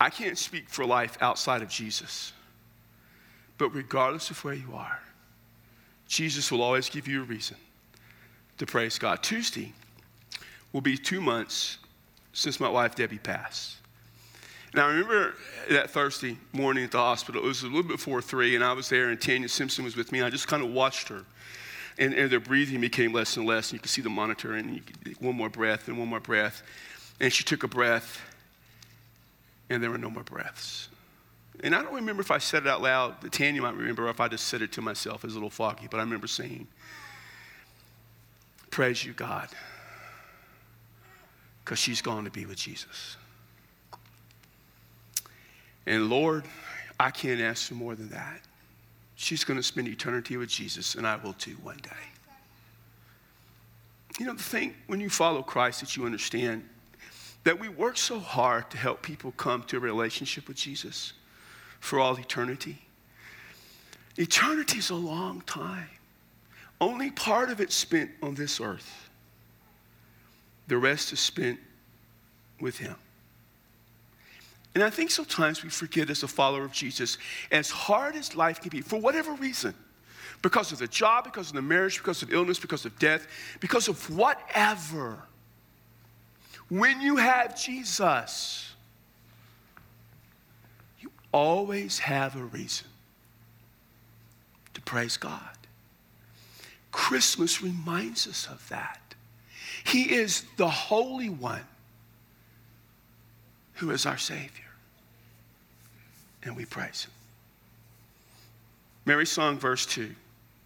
I 0.00 0.10
can't 0.10 0.38
speak 0.38 0.68
for 0.68 0.84
life 0.84 1.18
outside 1.20 1.62
of 1.62 1.68
Jesus, 1.68 2.32
but 3.56 3.70
regardless 3.70 4.30
of 4.30 4.42
where 4.44 4.54
you 4.54 4.74
are, 4.74 5.00
Jesus 6.06 6.50
will 6.50 6.62
always 6.62 6.88
give 6.88 7.08
you 7.08 7.22
a 7.22 7.24
reason 7.24 7.56
to 8.58 8.66
praise 8.66 8.98
God. 8.98 9.22
Tuesday 9.22 9.72
will 10.72 10.80
be 10.80 10.96
two 10.96 11.20
months 11.20 11.78
since 12.32 12.60
my 12.60 12.68
wife 12.68 12.94
Debbie 12.94 13.18
passed. 13.18 13.76
And 14.72 14.82
I 14.82 14.88
remember 14.88 15.34
that 15.70 15.90
Thursday 15.90 16.36
morning 16.52 16.84
at 16.84 16.90
the 16.90 16.98
hospital, 16.98 17.42
it 17.42 17.46
was 17.46 17.62
a 17.62 17.66
little 17.66 17.82
bit 17.82 17.96
before 17.96 18.20
three, 18.20 18.54
and 18.54 18.62
I 18.62 18.72
was 18.74 18.88
there, 18.88 19.08
and 19.08 19.20
Tanya 19.20 19.48
Simpson 19.48 19.84
was 19.84 19.96
with 19.96 20.12
me. 20.12 20.18
and 20.18 20.26
I 20.26 20.30
just 20.30 20.46
kind 20.46 20.62
of 20.62 20.72
watched 20.72 21.08
her. 21.08 21.24
And, 21.98 22.14
and 22.14 22.30
their 22.30 22.38
breathing 22.38 22.80
became 22.80 23.12
less 23.12 23.36
and 23.36 23.46
less, 23.46 23.70
and 23.70 23.78
you 23.78 23.80
could 23.80 23.90
see 23.90 24.02
the 24.02 24.10
monitor, 24.10 24.54
and 24.54 24.84
could, 24.86 25.20
one 25.20 25.34
more 25.34 25.48
breath, 25.48 25.88
and 25.88 25.98
one 25.98 26.08
more 26.08 26.20
breath. 26.20 26.62
And 27.20 27.32
she 27.32 27.44
took 27.44 27.64
a 27.64 27.68
breath, 27.68 28.20
and 29.70 29.82
there 29.82 29.90
were 29.90 29.98
no 29.98 30.10
more 30.10 30.22
breaths. 30.22 30.88
And 31.64 31.74
I 31.74 31.82
don't 31.82 31.94
remember 31.94 32.22
if 32.22 32.30
I 32.30 32.38
said 32.38 32.62
it 32.62 32.68
out 32.68 32.82
loud. 32.82 33.32
Tanya 33.32 33.60
might 33.60 33.74
remember, 33.74 34.06
or 34.06 34.10
if 34.10 34.20
I 34.20 34.28
just 34.28 34.46
said 34.46 34.62
it 34.62 34.72
to 34.72 34.82
myself. 34.82 35.24
It's 35.24 35.32
a 35.32 35.36
little 35.36 35.50
foggy, 35.50 35.88
but 35.90 35.98
I 35.98 36.02
remember 36.02 36.28
saying, 36.28 36.68
Praise 38.70 39.04
you, 39.04 39.12
God, 39.12 39.48
because 41.64 41.78
she's 41.78 42.00
gone 42.00 42.24
to 42.24 42.30
be 42.30 42.46
with 42.46 42.58
Jesus. 42.58 43.16
And 45.86 46.08
Lord, 46.08 46.44
I 47.00 47.10
can't 47.10 47.40
ask 47.40 47.68
for 47.68 47.74
more 47.74 47.94
than 47.94 48.10
that. 48.10 48.42
She's 49.16 49.42
going 49.42 49.56
to 49.56 49.62
spend 49.64 49.88
eternity 49.88 50.36
with 50.36 50.48
Jesus, 50.48 50.94
and 50.94 51.06
I 51.06 51.16
will 51.16 51.32
too 51.32 51.56
one 51.62 51.78
day. 51.78 51.90
You 54.20 54.26
know, 54.26 54.34
the 54.34 54.42
thing 54.42 54.74
when 54.86 55.00
you 55.00 55.10
follow 55.10 55.42
Christ 55.42 55.80
that 55.80 55.96
you 55.96 56.04
understand 56.04 56.62
that 57.44 57.58
we 57.58 57.68
work 57.68 57.96
so 57.96 58.18
hard 58.18 58.70
to 58.70 58.76
help 58.76 59.02
people 59.02 59.32
come 59.32 59.62
to 59.64 59.76
a 59.76 59.80
relationship 59.80 60.48
with 60.48 60.56
Jesus 60.56 61.12
for 61.80 61.98
all 62.00 62.16
eternity. 62.18 62.78
Eternity 64.16 64.78
is 64.78 64.90
a 64.90 64.94
long 64.94 65.42
time. 65.42 65.88
Only 66.80 67.10
part 67.10 67.50
of 67.50 67.60
it 67.60 67.72
spent 67.72 68.10
on 68.22 68.34
this 68.34 68.60
earth. 68.60 69.08
The 70.66 70.76
rest 70.76 71.12
is 71.12 71.20
spent 71.20 71.58
with 72.60 72.78
Him. 72.78 72.96
And 74.74 74.84
I 74.84 74.90
think 74.90 75.10
sometimes 75.10 75.64
we 75.64 75.70
forget 75.70 76.10
as 76.10 76.22
a 76.22 76.28
follower 76.28 76.64
of 76.64 76.72
Jesus, 76.72 77.18
as 77.50 77.70
hard 77.70 78.14
as 78.14 78.36
life 78.36 78.60
can 78.60 78.70
be, 78.70 78.80
for 78.80 79.00
whatever 79.00 79.32
reason, 79.32 79.74
because 80.42 80.70
of 80.70 80.78
the 80.78 80.86
job, 80.86 81.24
because 81.24 81.48
of 81.48 81.54
the 81.54 81.62
marriage, 81.62 81.98
because 81.98 82.22
of 82.22 82.32
illness, 82.32 82.58
because 82.58 82.84
of 82.84 82.96
death, 82.98 83.26
because 83.60 83.88
of 83.88 84.16
whatever, 84.16 85.18
when 86.68 87.00
you 87.00 87.16
have 87.16 87.58
Jesus, 87.58 88.74
you 91.00 91.10
always 91.32 91.98
have 92.00 92.36
a 92.36 92.44
reason 92.44 92.86
to 94.74 94.80
praise 94.82 95.16
God. 95.16 95.40
Christmas 96.92 97.62
reminds 97.62 98.26
us 98.26 98.46
of 98.46 98.66
that. 98.68 99.00
He 99.84 100.14
is 100.14 100.44
the 100.56 100.68
Holy 100.68 101.28
One 101.28 101.64
who 103.74 103.90
is 103.90 104.04
our 104.04 104.18
Savior 104.18 104.64
and 106.42 106.56
we 106.56 106.64
praise 106.64 107.04
Him. 107.04 107.12
Mary's 109.04 109.30
song, 109.30 109.58
verse 109.58 109.86
2, 109.86 110.10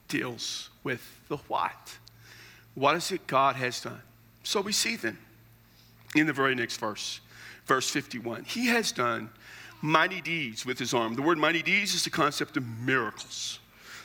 deals 0.09 0.71
with 0.83 1.21
the 1.29 1.37
what. 1.49 1.99
What 2.75 2.97
is 2.97 3.13
it 3.13 3.27
God 3.27 3.57
has 3.57 3.81
done? 3.81 4.01
So 4.43 4.61
we 4.61 4.73
see 4.73 4.97
then 4.97 5.19
in 6.15 6.27
the 6.27 6.33
very 6.33 6.55
next 6.55 6.79
verse, 6.79 7.21
verse 7.67 7.89
51, 7.89 8.45
He 8.45 8.67
has 8.67 8.93
done 8.93 9.31
mighty 9.81 10.21
deeds 10.21 10.65
with 10.65 10.79
His 10.79 10.95
arm. 10.95 11.15
The 11.15 11.23
word 11.23 11.39
mighty 11.39 11.63
deeds 11.63 11.95
is 11.95 12.05
the 12.05 12.11
concept 12.11 12.57
of 12.57 12.67
miracles. 12.81 13.59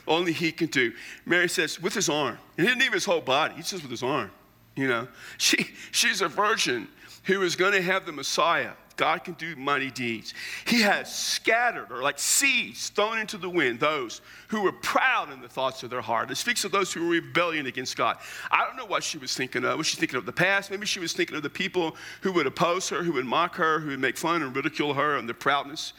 Only 0.06 0.32
He 0.32 0.52
can 0.52 0.68
do. 0.68 0.92
Mary 1.26 1.48
says, 1.48 1.80
with 1.80 1.94
His 1.94 2.08
arm. 2.08 2.38
And 2.56 2.66
He 2.66 2.72
didn't 2.72 2.82
even 2.82 2.94
his 2.94 3.04
whole 3.04 3.20
body, 3.20 3.54
He 3.54 3.62
says 3.62 3.82
with 3.82 3.90
His 3.90 4.02
arm. 4.02 4.30
You 4.74 4.88
know, 4.88 5.08
she, 5.38 5.66
she's 5.90 6.20
a 6.20 6.28
virgin 6.28 6.88
who 7.28 7.42
is 7.42 7.54
going 7.54 7.72
to 7.72 7.82
have 7.82 8.04
the 8.04 8.12
Messiah 8.12 8.72
God 8.98 9.22
can 9.22 9.34
do 9.34 9.54
mighty 9.54 9.92
deeds. 9.92 10.34
He 10.66 10.82
has 10.82 11.14
scattered, 11.14 11.90
or 11.90 12.02
like 12.02 12.18
seeds 12.18 12.88
thrown 12.90 13.18
into 13.18 13.38
the 13.38 13.48
wind, 13.48 13.78
those 13.78 14.20
who 14.48 14.62
were 14.62 14.72
proud 14.72 15.32
in 15.32 15.40
the 15.40 15.48
thoughts 15.48 15.84
of 15.84 15.90
their 15.90 16.00
heart. 16.00 16.30
It 16.32 16.36
speaks 16.36 16.64
of 16.64 16.72
those 16.72 16.92
who 16.92 17.04
were 17.04 17.12
rebellion 17.12 17.66
against 17.66 17.96
God. 17.96 18.18
I 18.50 18.64
don't 18.66 18.76
know 18.76 18.84
what 18.84 19.04
she 19.04 19.16
was 19.16 19.34
thinking 19.34 19.64
of. 19.64 19.78
Was 19.78 19.86
she 19.86 19.96
thinking 19.96 20.18
of 20.18 20.26
the 20.26 20.32
past? 20.32 20.70
Maybe 20.70 20.84
she 20.84 20.98
was 20.98 21.12
thinking 21.12 21.36
of 21.36 21.44
the 21.44 21.48
people 21.48 21.96
who 22.22 22.32
would 22.32 22.48
oppose 22.48 22.88
her, 22.88 23.04
who 23.04 23.12
would 23.12 23.24
mock 23.24 23.54
her, 23.54 23.78
who 23.78 23.90
would 23.90 24.00
make 24.00 24.18
fun 24.18 24.42
and 24.42 24.54
ridicule 24.54 24.94
her 24.94 25.16
and 25.16 25.28
their 25.28 25.34
proudness. 25.34 25.92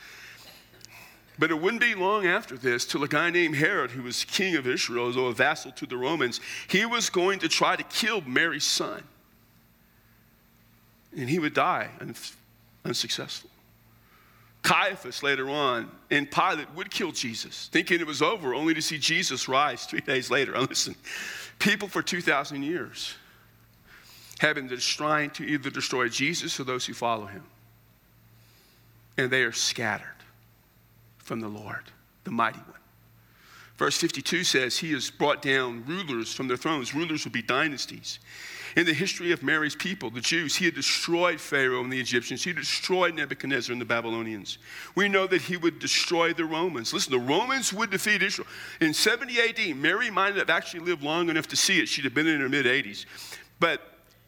But 1.40 1.52
it 1.52 1.62
wouldn't 1.62 1.82
be 1.82 1.96
long 1.96 2.28
after 2.28 2.58
this 2.58 2.84
till 2.84 3.02
a 3.06 3.08
guy 3.08 3.30
named 3.30 3.56
Herod, 3.56 3.92
who 3.92 4.04
was 4.04 4.26
king 4.26 4.58
of 4.58 4.68
Israel, 4.68 5.10
though 5.14 5.28
a 5.28 5.34
vassal 5.34 5.72
to 5.72 5.86
the 5.86 5.96
Romans, 5.96 6.42
he 6.68 6.86
was 6.86 7.10
going 7.10 7.40
to 7.40 7.48
try 7.48 7.78
to 7.78 7.84
kill 7.84 8.20
Mary's 8.20 8.66
son. 8.66 9.04
And 11.20 11.30
he 11.30 11.38
would 11.38 11.54
die 11.54 11.90
unsuccessful. 12.86 13.50
Caiaphas 14.62 15.22
later 15.22 15.50
on 15.50 15.92
and 16.10 16.32
Pilate 16.32 16.74
would 16.76 16.90
kill 16.90 17.12
Jesus, 17.12 17.70
thinking 17.74 18.00
it 18.00 18.08
was 18.08 18.22
over, 18.22 18.56
only 18.56 18.74
to 18.74 18.82
see 18.82 18.98
Jesus 18.98 19.50
rise 19.50 19.86
three 19.86 20.00
days 20.00 20.32
later. 20.32 20.52
Now 20.56 20.62
listen, 20.62 20.96
people 21.60 21.90
for 21.90 22.02
2,000 22.02 22.64
years 22.64 23.16
have 24.40 24.56
been 24.56 24.70
trying 24.78 25.32
to 25.32 25.44
either 25.44 25.70
destroy 25.70 26.08
Jesus 26.08 26.58
or 26.58 26.64
those 26.64 26.86
who 26.86 26.94
follow 26.94 27.26
him. 27.26 27.44
And 29.18 29.30
they 29.30 29.44
are 29.44 29.52
scattered 29.52 30.08
from 31.18 31.42
the 31.42 31.50
Lord, 31.50 31.84
the 32.24 32.32
mighty 32.32 32.60
one. 32.60 32.80
Verse 33.78 33.98
52 33.98 34.46
says, 34.46 34.78
He 34.78 34.94
has 34.94 35.10
brought 35.10 35.42
down 35.42 35.84
rulers 35.86 36.34
from 36.34 36.48
their 36.48 36.58
thrones. 36.58 36.96
Rulers 36.96 37.26
will 37.26 37.34
be 37.34 37.42
dynasties. 37.42 38.20
In 38.76 38.86
the 38.86 38.94
history 38.94 39.32
of 39.32 39.42
Mary's 39.42 39.76
people, 39.76 40.10
the 40.10 40.22
Jews, 40.22 40.56
he 40.56 40.66
had 40.66 40.76
destroyed 40.76 41.40
Pharaoh 41.42 41.84
and 41.84 41.92
the 41.92 42.00
Egyptians. 42.00 42.44
He 42.44 42.54
destroyed 42.54 43.16
Nebuchadnezzar 43.16 43.72
and 43.72 43.82
the 43.82 43.86
Babylonians. 43.86 44.58
We 44.96 45.10
know 45.10 45.28
that 45.28 45.42
he 45.42 45.58
would 45.58 45.80
destroy 45.80 46.34
the 46.34 46.46
Romans. 46.46 46.94
Listen, 46.94 47.12
the 47.12 47.20
Romans 47.20 47.74
would 47.74 47.90
defeat 47.90 48.22
Israel. 48.22 48.48
In 48.82 48.94
70 48.94 49.40
AD, 49.40 49.76
Mary 49.76 50.10
might 50.12 50.36
have 50.36 50.50
actually 50.50 50.82
lived 50.82 51.04
long 51.04 51.30
enough 51.30 51.48
to 51.48 51.56
see 51.56 51.80
it. 51.80 51.88
She'd 51.88 52.06
have 52.06 52.14
been 52.14 52.28
in 52.28 52.42
her 52.42 52.50
mid 52.50 52.66
80s. 52.66 53.06
But 53.60 53.82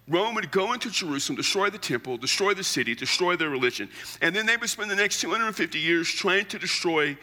Rome 0.07 0.35
would 0.35 0.51
go 0.51 0.73
into 0.73 0.89
Jerusalem, 0.89 1.37
destroy 1.37 1.69
the 1.69 1.77
temple, 1.77 2.17
destroy 2.17 2.53
the 2.53 2.63
city, 2.63 2.95
destroy 2.95 3.35
their 3.35 3.49
religion. 3.49 3.89
And 4.21 4.35
then 4.35 4.45
they 4.45 4.57
would 4.57 4.69
spend 4.69 4.89
the 4.89 4.95
next 4.95 5.21
250 5.21 5.79
years 5.79 6.09
trying 6.09 6.45
to 6.45 6.59
destroy 6.59 7.17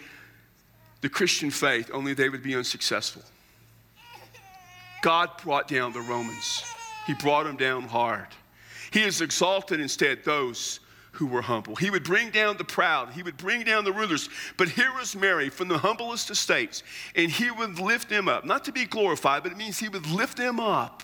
the 1.01 1.09
Christian 1.09 1.51
faith, 1.51 1.91
only 1.93 2.15
they 2.15 2.29
would 2.29 2.43
be 2.43 2.57
unsuccessful. 2.57 3.23
God 5.03 5.31
brought 5.43 5.69
down 5.69 5.93
the 5.93 6.01
Romans. 6.01 6.65
He 7.09 7.15
brought 7.15 7.45
them 7.45 7.57
down 7.57 7.85
hard. 7.85 8.27
He 8.91 9.01
has 9.01 9.23
exalted 9.23 9.81
instead 9.81 10.25
those 10.25 10.81
who 11.13 11.27
were 11.27 11.41
humble. 11.41 11.75
He 11.75 11.89
would 11.89 12.05
bring 12.05 12.29
down 12.29 12.59
the 12.59 12.65
proud, 12.65 13.13
he 13.15 13.23
would 13.23 13.39
bring 13.39 13.65
down 13.65 13.85
the 13.85 13.95
rulers. 13.95 14.29
But 14.59 14.69
here 14.69 14.93
was 14.93 15.17
Mary 15.17 15.49
from 15.49 15.69
the 15.69 15.79
humblest 15.79 16.29
estates, 16.29 16.83
and 17.17 17.31
he 17.31 17.51
would 17.51 17.79
lift 17.79 18.11
them 18.11 18.29
up. 18.29 18.45
Not 18.45 18.63
to 18.67 18.73
be 18.73 18.85
glorified, 18.85 19.43
but 19.43 19.53
it 19.53 19.57
means 19.57 19.79
he 19.79 19.89
would 19.89 20.07
lift 20.07 20.37
them 20.37 20.61
up. 20.61 21.03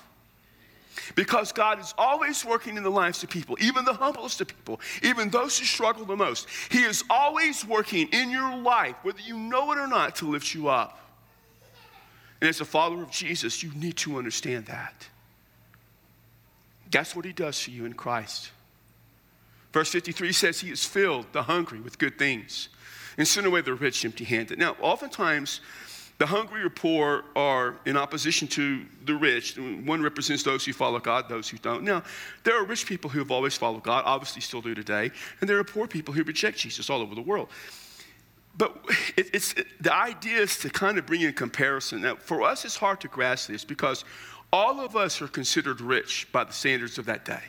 Because 1.15 1.53
God 1.53 1.81
is 1.81 1.95
always 1.97 2.45
working 2.45 2.77
in 2.77 2.83
the 2.83 2.91
lives 2.91 3.23
of 3.23 3.31
people, 3.31 3.57
even 3.59 3.87
the 3.87 3.95
humblest 3.95 4.43
of 4.43 4.49
people, 4.49 4.81
even 5.03 5.31
those 5.31 5.59
who 5.59 5.65
struggle 5.65 6.05
the 6.05 6.17
most. 6.17 6.49
He 6.71 6.83
is 6.83 7.03
always 7.09 7.67
working 7.67 8.09
in 8.09 8.31
your 8.31 8.59
life, 8.59 8.97
whether 9.05 9.23
you 9.23 9.39
know 9.39 9.73
it 9.73 9.79
or 9.79 9.87
not, 9.87 10.17
to 10.17 10.29
lift 10.29 10.55
you 10.55 10.69
up. 10.69 11.01
And 12.43 12.51
as 12.51 12.61
a 12.61 12.67
follower 12.67 13.03
of 13.03 13.11
Jesus, 13.11 13.63
you 13.63 13.73
need 13.75 13.97
to 13.97 14.19
understand 14.19 14.67
that. 14.67 15.09
That's 16.95 17.17
what 17.17 17.25
he 17.25 17.33
does 17.33 17.61
for 17.61 17.73
you 17.73 17.87
in 17.87 17.95
Christ. 17.95 18.53
Verse 19.73 19.91
53 19.91 20.31
says 20.31 20.61
he 20.61 20.69
has 20.69 20.85
filled 20.85 21.27
the 21.33 21.43
hungry 21.43 21.81
with 21.81 21.99
good 21.99 22.17
things 22.21 22.69
and 23.19 23.27
sent 23.27 23.49
away 23.49 23.63
the 23.63 23.75
rich 23.75 24.05
empty 24.05 24.23
handed. 24.23 24.61
Now, 24.61 24.77
oftentimes, 24.81 25.61
the 26.19 26.27
hungry 26.27 26.63
or 26.63 26.71
poor 26.71 27.25
are 27.35 27.75
in 27.85 27.97
opposition 27.97 28.47
to 28.49 28.85
the 29.07 29.17
rich. 29.17 29.59
One 29.59 30.03
represents 30.03 30.45
those 30.45 30.65
who 30.65 30.73
follow 30.73 31.01
God, 31.01 31.29
those 31.29 31.49
who 31.49 31.59
don't. 31.59 31.83
Now, 31.83 32.05
there 32.45 32.57
are 32.57 32.65
rich 32.65 32.87
people 32.87 33.11
who 33.11 33.19
have 33.19 33.33
always 33.33 33.57
followed 33.57 33.83
God, 33.83 34.05
obviously 34.07 34.41
still 34.41 34.63
do 34.63 34.73
today, 34.73 35.11
and 35.41 35.51
there 35.51 35.59
are 35.59 35.65
poor 35.65 35.89
people 35.89 36.15
who 36.15 36.23
reject 36.23 36.59
Jesus 36.59 36.89
all 36.89 37.03
over 37.03 37.17
the 37.17 37.23
world. 37.23 37.49
But 38.57 38.77
it, 39.17 39.35
it's, 39.35 39.53
it, 39.55 39.67
the 39.81 39.93
idea 39.93 40.39
is 40.39 40.59
to 40.59 40.71
kind 40.71 40.97
of 40.97 41.07
bring 41.07 41.23
in 41.23 41.33
comparison. 41.33 42.03
Now, 42.03 42.15
for 42.15 42.43
us, 42.43 42.65
it's 42.65 42.77
hard 42.77 43.01
to 43.01 43.09
grasp 43.09 43.49
this 43.49 43.65
because 43.65 44.05
all 44.55 44.79
of 44.79 44.95
us 44.95 45.21
are 45.21 45.27
considered 45.27 45.81
rich 45.81 46.29
by 46.31 46.45
the 46.45 46.53
standards 46.53 46.97
of 46.97 47.07
that 47.07 47.25
day. 47.25 47.43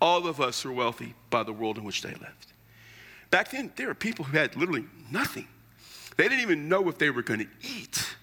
All 0.00 0.28
of 0.28 0.40
us 0.40 0.64
are 0.64 0.70
wealthy 0.70 1.12
by 1.28 1.42
the 1.42 1.52
world 1.52 1.76
in 1.76 1.82
which 1.82 2.02
they 2.02 2.10
lived. 2.10 2.52
Back 3.30 3.50
then, 3.50 3.72
there 3.74 3.88
were 3.88 3.94
people 3.94 4.24
who 4.24 4.36
had 4.36 4.54
literally 4.54 4.84
nothing. 5.10 5.48
They 6.16 6.28
didn't 6.28 6.42
even 6.42 6.68
know 6.68 6.88
if 6.88 6.98
they 6.98 7.10
were 7.10 7.22
going 7.22 7.40
to 7.40 7.48
eat. 7.62 8.14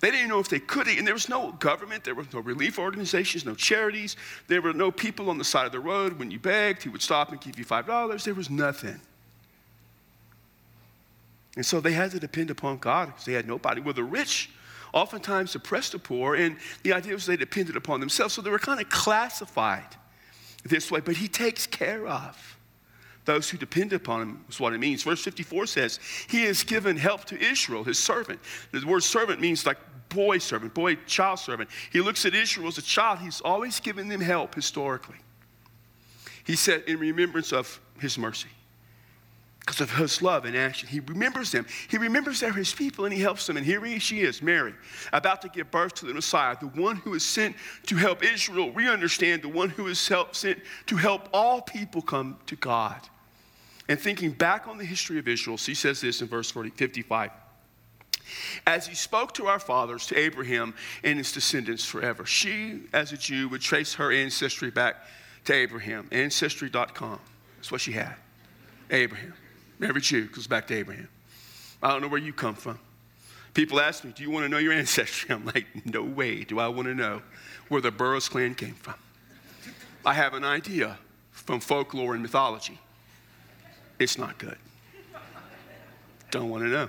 They 0.00 0.10
didn't 0.10 0.28
know 0.28 0.40
if 0.40 0.50
they 0.50 0.58
could 0.58 0.88
eat. 0.88 0.98
And 0.98 1.06
there 1.06 1.14
was 1.14 1.30
no 1.30 1.52
government, 1.52 2.04
there 2.04 2.14
were 2.14 2.26
no 2.34 2.40
relief 2.40 2.78
organizations, 2.78 3.46
no 3.46 3.54
charities. 3.54 4.16
There 4.46 4.60
were 4.60 4.74
no 4.74 4.90
people 4.90 5.30
on 5.30 5.38
the 5.38 5.44
side 5.44 5.64
of 5.64 5.72
the 5.72 5.80
road. 5.80 6.18
When 6.18 6.30
you 6.30 6.38
begged, 6.38 6.82
he 6.82 6.90
would 6.90 7.00
stop 7.00 7.32
and 7.32 7.40
give 7.40 7.58
you 7.58 7.64
$5. 7.64 8.24
There 8.24 8.34
was 8.34 8.50
nothing. 8.50 9.00
And 11.56 11.64
so 11.64 11.80
they 11.80 11.92
had 11.92 12.10
to 12.10 12.20
depend 12.20 12.50
upon 12.50 12.76
God 12.76 13.06
because 13.06 13.24
they 13.24 13.32
had 13.32 13.48
nobody. 13.48 13.80
Well, 13.80 13.94
the 13.94 14.04
rich 14.04 14.50
oftentimes 14.96 15.54
oppressed 15.54 15.92
the 15.92 15.98
poor, 15.98 16.34
and 16.34 16.56
the 16.82 16.94
idea 16.94 17.12
was 17.12 17.26
they 17.26 17.36
depended 17.36 17.76
upon 17.76 18.00
themselves. 18.00 18.34
So 18.34 18.42
they 18.42 18.50
were 18.50 18.58
kind 18.58 18.80
of 18.80 18.88
classified 18.88 19.94
this 20.64 20.90
way, 20.90 21.00
but 21.00 21.16
he 21.16 21.28
takes 21.28 21.66
care 21.66 22.06
of 22.06 22.56
those 23.26 23.50
who 23.50 23.58
depend 23.58 23.92
upon 23.92 24.22
him, 24.22 24.44
is 24.48 24.58
what 24.58 24.72
it 24.72 24.78
means. 24.78 25.02
Verse 25.02 25.22
54 25.22 25.66
says, 25.66 26.00
He 26.28 26.44
has 26.44 26.64
given 26.64 26.96
help 26.96 27.26
to 27.26 27.38
Israel, 27.38 27.84
his 27.84 27.98
servant. 27.98 28.40
The 28.72 28.86
word 28.86 29.02
servant 29.02 29.40
means 29.40 29.66
like 29.66 29.78
boy 30.08 30.38
servant, 30.38 30.72
boy, 30.72 30.94
child 31.06 31.40
servant. 31.40 31.68
He 31.92 32.00
looks 32.00 32.24
at 32.24 32.34
Israel 32.34 32.68
as 32.68 32.78
a 32.78 32.82
child, 32.82 33.18
he's 33.18 33.42
always 33.42 33.80
given 33.80 34.08
them 34.08 34.20
help 34.20 34.54
historically. 34.54 35.16
He 36.44 36.56
said, 36.56 36.84
in 36.86 36.98
remembrance 36.98 37.52
of 37.52 37.80
his 37.98 38.16
mercy 38.16 38.48
because 39.66 39.80
of 39.80 39.90
his 39.90 40.22
love 40.22 40.44
and 40.44 40.56
action. 40.56 40.88
He 40.88 41.00
remembers 41.00 41.50
them. 41.50 41.66
He 41.88 41.98
remembers 41.98 42.38
they're 42.38 42.52
his 42.52 42.72
people 42.72 43.04
and 43.04 43.12
he 43.12 43.20
helps 43.20 43.48
them. 43.48 43.56
And 43.56 43.66
here 43.66 43.84
she 43.98 44.20
is, 44.20 44.40
Mary, 44.40 44.72
about 45.12 45.42
to 45.42 45.48
give 45.48 45.72
birth 45.72 45.94
to 45.94 46.06
the 46.06 46.14
Messiah, 46.14 46.56
the 46.60 46.68
one 46.68 46.96
who 46.96 47.14
is 47.14 47.26
sent 47.26 47.56
to 47.86 47.96
help 47.96 48.24
Israel. 48.24 48.70
We 48.70 48.88
understand 48.88 49.42
the 49.42 49.48
one 49.48 49.70
who 49.70 49.88
is 49.88 49.98
sent 49.98 50.60
to 50.86 50.96
help 50.96 51.28
all 51.32 51.60
people 51.60 52.00
come 52.00 52.38
to 52.46 52.54
God. 52.54 53.00
And 53.88 53.98
thinking 53.98 54.30
back 54.30 54.68
on 54.68 54.78
the 54.78 54.84
history 54.84 55.18
of 55.18 55.26
Israel, 55.26 55.56
she 55.56 55.74
says 55.74 56.00
this 56.00 56.22
in 56.22 56.28
verse 56.28 56.50
40, 56.50 56.70
55. 56.70 57.32
As 58.68 58.86
he 58.86 58.94
spoke 58.94 59.34
to 59.34 59.46
our 59.46 59.60
fathers, 59.60 60.06
to 60.08 60.18
Abraham 60.18 60.74
and 61.02 61.18
his 61.18 61.32
descendants 61.32 61.84
forever, 61.84 62.24
she, 62.24 62.82
as 62.92 63.12
a 63.12 63.16
Jew, 63.16 63.48
would 63.48 63.62
trace 63.62 63.94
her 63.94 64.12
ancestry 64.12 64.70
back 64.70 64.96
to 65.44 65.54
Abraham. 65.54 66.08
Ancestry.com. 66.12 67.18
That's 67.56 67.72
what 67.72 67.80
she 67.80 67.92
had. 67.92 68.14
Abraham. 68.90 69.34
Every 69.82 70.00
Jew 70.00 70.26
goes 70.26 70.46
back 70.46 70.66
to 70.68 70.74
Abraham. 70.74 71.08
I 71.82 71.90
don't 71.90 72.02
know 72.02 72.08
where 72.08 72.20
you 72.20 72.32
come 72.32 72.54
from. 72.54 72.78
People 73.54 73.80
ask 73.80 74.04
me, 74.04 74.12
Do 74.14 74.22
you 74.22 74.30
want 74.30 74.44
to 74.44 74.48
know 74.48 74.58
your 74.58 74.72
ancestry? 74.82 75.34
I'm 75.34 75.44
like, 75.46 75.66
No 75.84 76.02
way 76.02 76.44
do 76.44 76.58
I 76.58 76.68
want 76.68 76.88
to 76.88 76.94
know 76.94 77.22
where 77.68 77.80
the 77.80 77.90
Burroughs 77.90 78.28
clan 78.28 78.54
came 78.54 78.74
from. 78.74 78.94
I 80.04 80.14
have 80.14 80.34
an 80.34 80.44
idea 80.44 80.98
from 81.30 81.60
folklore 81.60 82.14
and 82.14 82.22
mythology. 82.22 82.78
It's 83.98 84.18
not 84.18 84.38
good. 84.38 84.58
Don't 86.30 86.50
want 86.50 86.64
to 86.64 86.68
know. 86.68 86.88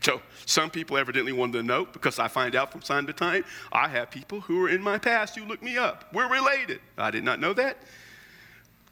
So, 0.00 0.22
some 0.46 0.70
people 0.70 0.96
evidently 0.96 1.32
wanted 1.32 1.54
to 1.54 1.62
know 1.62 1.84
because 1.84 2.18
I 2.18 2.28
find 2.28 2.54
out 2.54 2.70
from 2.70 2.80
time 2.80 3.06
to 3.08 3.12
time 3.12 3.44
I 3.72 3.88
have 3.88 4.10
people 4.10 4.40
who 4.40 4.64
are 4.64 4.68
in 4.68 4.80
my 4.80 4.98
past 4.98 5.36
who 5.36 5.44
look 5.44 5.62
me 5.62 5.76
up. 5.76 6.04
We're 6.12 6.30
related. 6.30 6.80
I 6.96 7.10
did 7.10 7.24
not 7.24 7.40
know 7.40 7.52
that. 7.54 7.78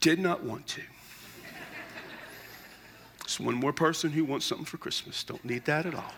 Did 0.00 0.18
not 0.18 0.42
want 0.42 0.66
to. 0.68 0.82
One 3.40 3.54
more 3.54 3.72
person 3.72 4.10
who 4.10 4.24
wants 4.24 4.46
something 4.46 4.64
for 4.64 4.78
Christmas. 4.78 5.24
Don't 5.24 5.44
need 5.44 5.64
that 5.66 5.86
at 5.86 5.94
all. 5.94 6.12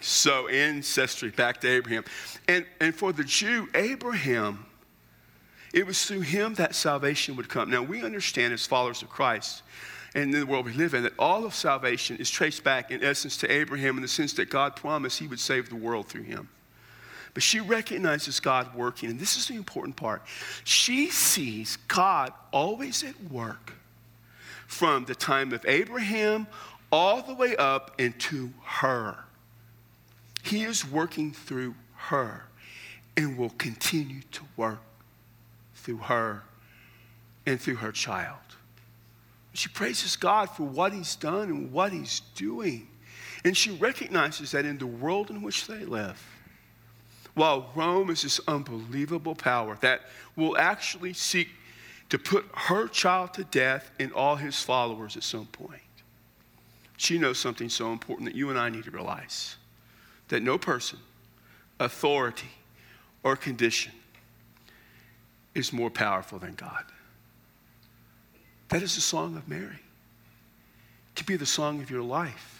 So, 0.00 0.48
ancestry, 0.48 1.30
back 1.30 1.60
to 1.62 1.68
Abraham. 1.68 2.04
And, 2.46 2.66
and 2.80 2.94
for 2.94 3.12
the 3.12 3.24
Jew, 3.24 3.68
Abraham, 3.74 4.66
it 5.72 5.86
was 5.86 6.04
through 6.04 6.20
him 6.20 6.54
that 6.54 6.74
salvation 6.74 7.36
would 7.36 7.48
come. 7.48 7.70
Now, 7.70 7.82
we 7.82 8.02
understand 8.02 8.52
as 8.52 8.66
followers 8.66 9.02
of 9.02 9.08
Christ 9.08 9.62
and 10.14 10.32
in 10.32 10.40
the 10.40 10.46
world 10.46 10.66
we 10.66 10.72
live 10.72 10.94
in 10.94 11.02
that 11.02 11.12
all 11.18 11.44
of 11.44 11.54
salvation 11.54 12.16
is 12.18 12.30
traced 12.30 12.62
back, 12.62 12.90
in 12.90 13.02
essence, 13.02 13.36
to 13.38 13.50
Abraham 13.50 13.96
in 13.96 14.02
the 14.02 14.08
sense 14.08 14.32
that 14.34 14.48
God 14.48 14.76
promised 14.76 15.18
he 15.18 15.26
would 15.26 15.40
save 15.40 15.68
the 15.68 15.76
world 15.76 16.06
through 16.06 16.22
him. 16.22 16.48
But 17.34 17.42
she 17.42 17.58
recognizes 17.58 18.38
God 18.38 18.74
working, 18.76 19.10
and 19.10 19.18
this 19.18 19.36
is 19.36 19.48
the 19.48 19.54
important 19.54 19.96
part. 19.96 20.22
She 20.62 21.10
sees 21.10 21.78
God 21.88 22.32
always 22.52 23.02
at 23.02 23.20
work 23.24 23.72
from 24.66 25.04
the 25.04 25.14
time 25.14 25.52
of 25.52 25.64
Abraham 25.66 26.46
all 26.90 27.22
the 27.22 27.34
way 27.34 27.56
up 27.56 28.00
into 28.00 28.50
her. 28.64 29.16
He 30.42 30.64
is 30.64 30.88
working 30.88 31.32
through 31.32 31.74
her 31.96 32.44
and 33.16 33.38
will 33.38 33.50
continue 33.50 34.22
to 34.32 34.42
work 34.56 34.80
through 35.74 35.98
her 35.98 36.42
and 37.46 37.60
through 37.60 37.76
her 37.76 37.92
child. 37.92 38.38
She 39.54 39.68
praises 39.68 40.16
God 40.16 40.46
for 40.50 40.64
what 40.64 40.92
He's 40.92 41.14
done 41.16 41.48
and 41.48 41.72
what 41.72 41.92
He's 41.92 42.20
doing. 42.34 42.88
And 43.44 43.56
she 43.56 43.70
recognizes 43.70 44.50
that 44.52 44.64
in 44.64 44.78
the 44.78 44.86
world 44.86 45.30
in 45.30 45.42
which 45.42 45.66
they 45.66 45.84
live, 45.84 46.22
while 47.34 47.70
Rome 47.74 48.10
is 48.10 48.22
this 48.22 48.40
unbelievable 48.48 49.34
power 49.34 49.76
that 49.80 50.02
will 50.36 50.56
actually 50.56 51.12
seek 51.12 51.48
to 52.08 52.18
put 52.18 52.44
her 52.54 52.86
child 52.88 53.34
to 53.34 53.44
death 53.44 53.90
and 53.98 54.12
all 54.12 54.36
his 54.36 54.60
followers 54.60 55.16
at 55.16 55.22
some 55.22 55.46
point. 55.46 55.80
She 56.96 57.18
knows 57.18 57.38
something 57.38 57.68
so 57.68 57.92
important 57.92 58.26
that 58.26 58.36
you 58.36 58.50
and 58.50 58.58
I 58.58 58.68
need 58.68 58.84
to 58.84 58.90
realize 58.90 59.56
that 60.28 60.42
no 60.42 60.58
person, 60.58 60.98
authority, 61.80 62.50
or 63.22 63.36
condition 63.36 63.92
is 65.54 65.72
more 65.72 65.90
powerful 65.90 66.38
than 66.38 66.54
God. 66.54 66.84
That 68.68 68.82
is 68.82 68.94
the 68.94 69.00
song 69.00 69.36
of 69.36 69.48
Mary. 69.48 69.80
It 71.08 71.16
can 71.16 71.26
be 71.26 71.36
the 71.36 71.46
song 71.46 71.80
of 71.80 71.90
your 71.90 72.02
life. 72.02 72.53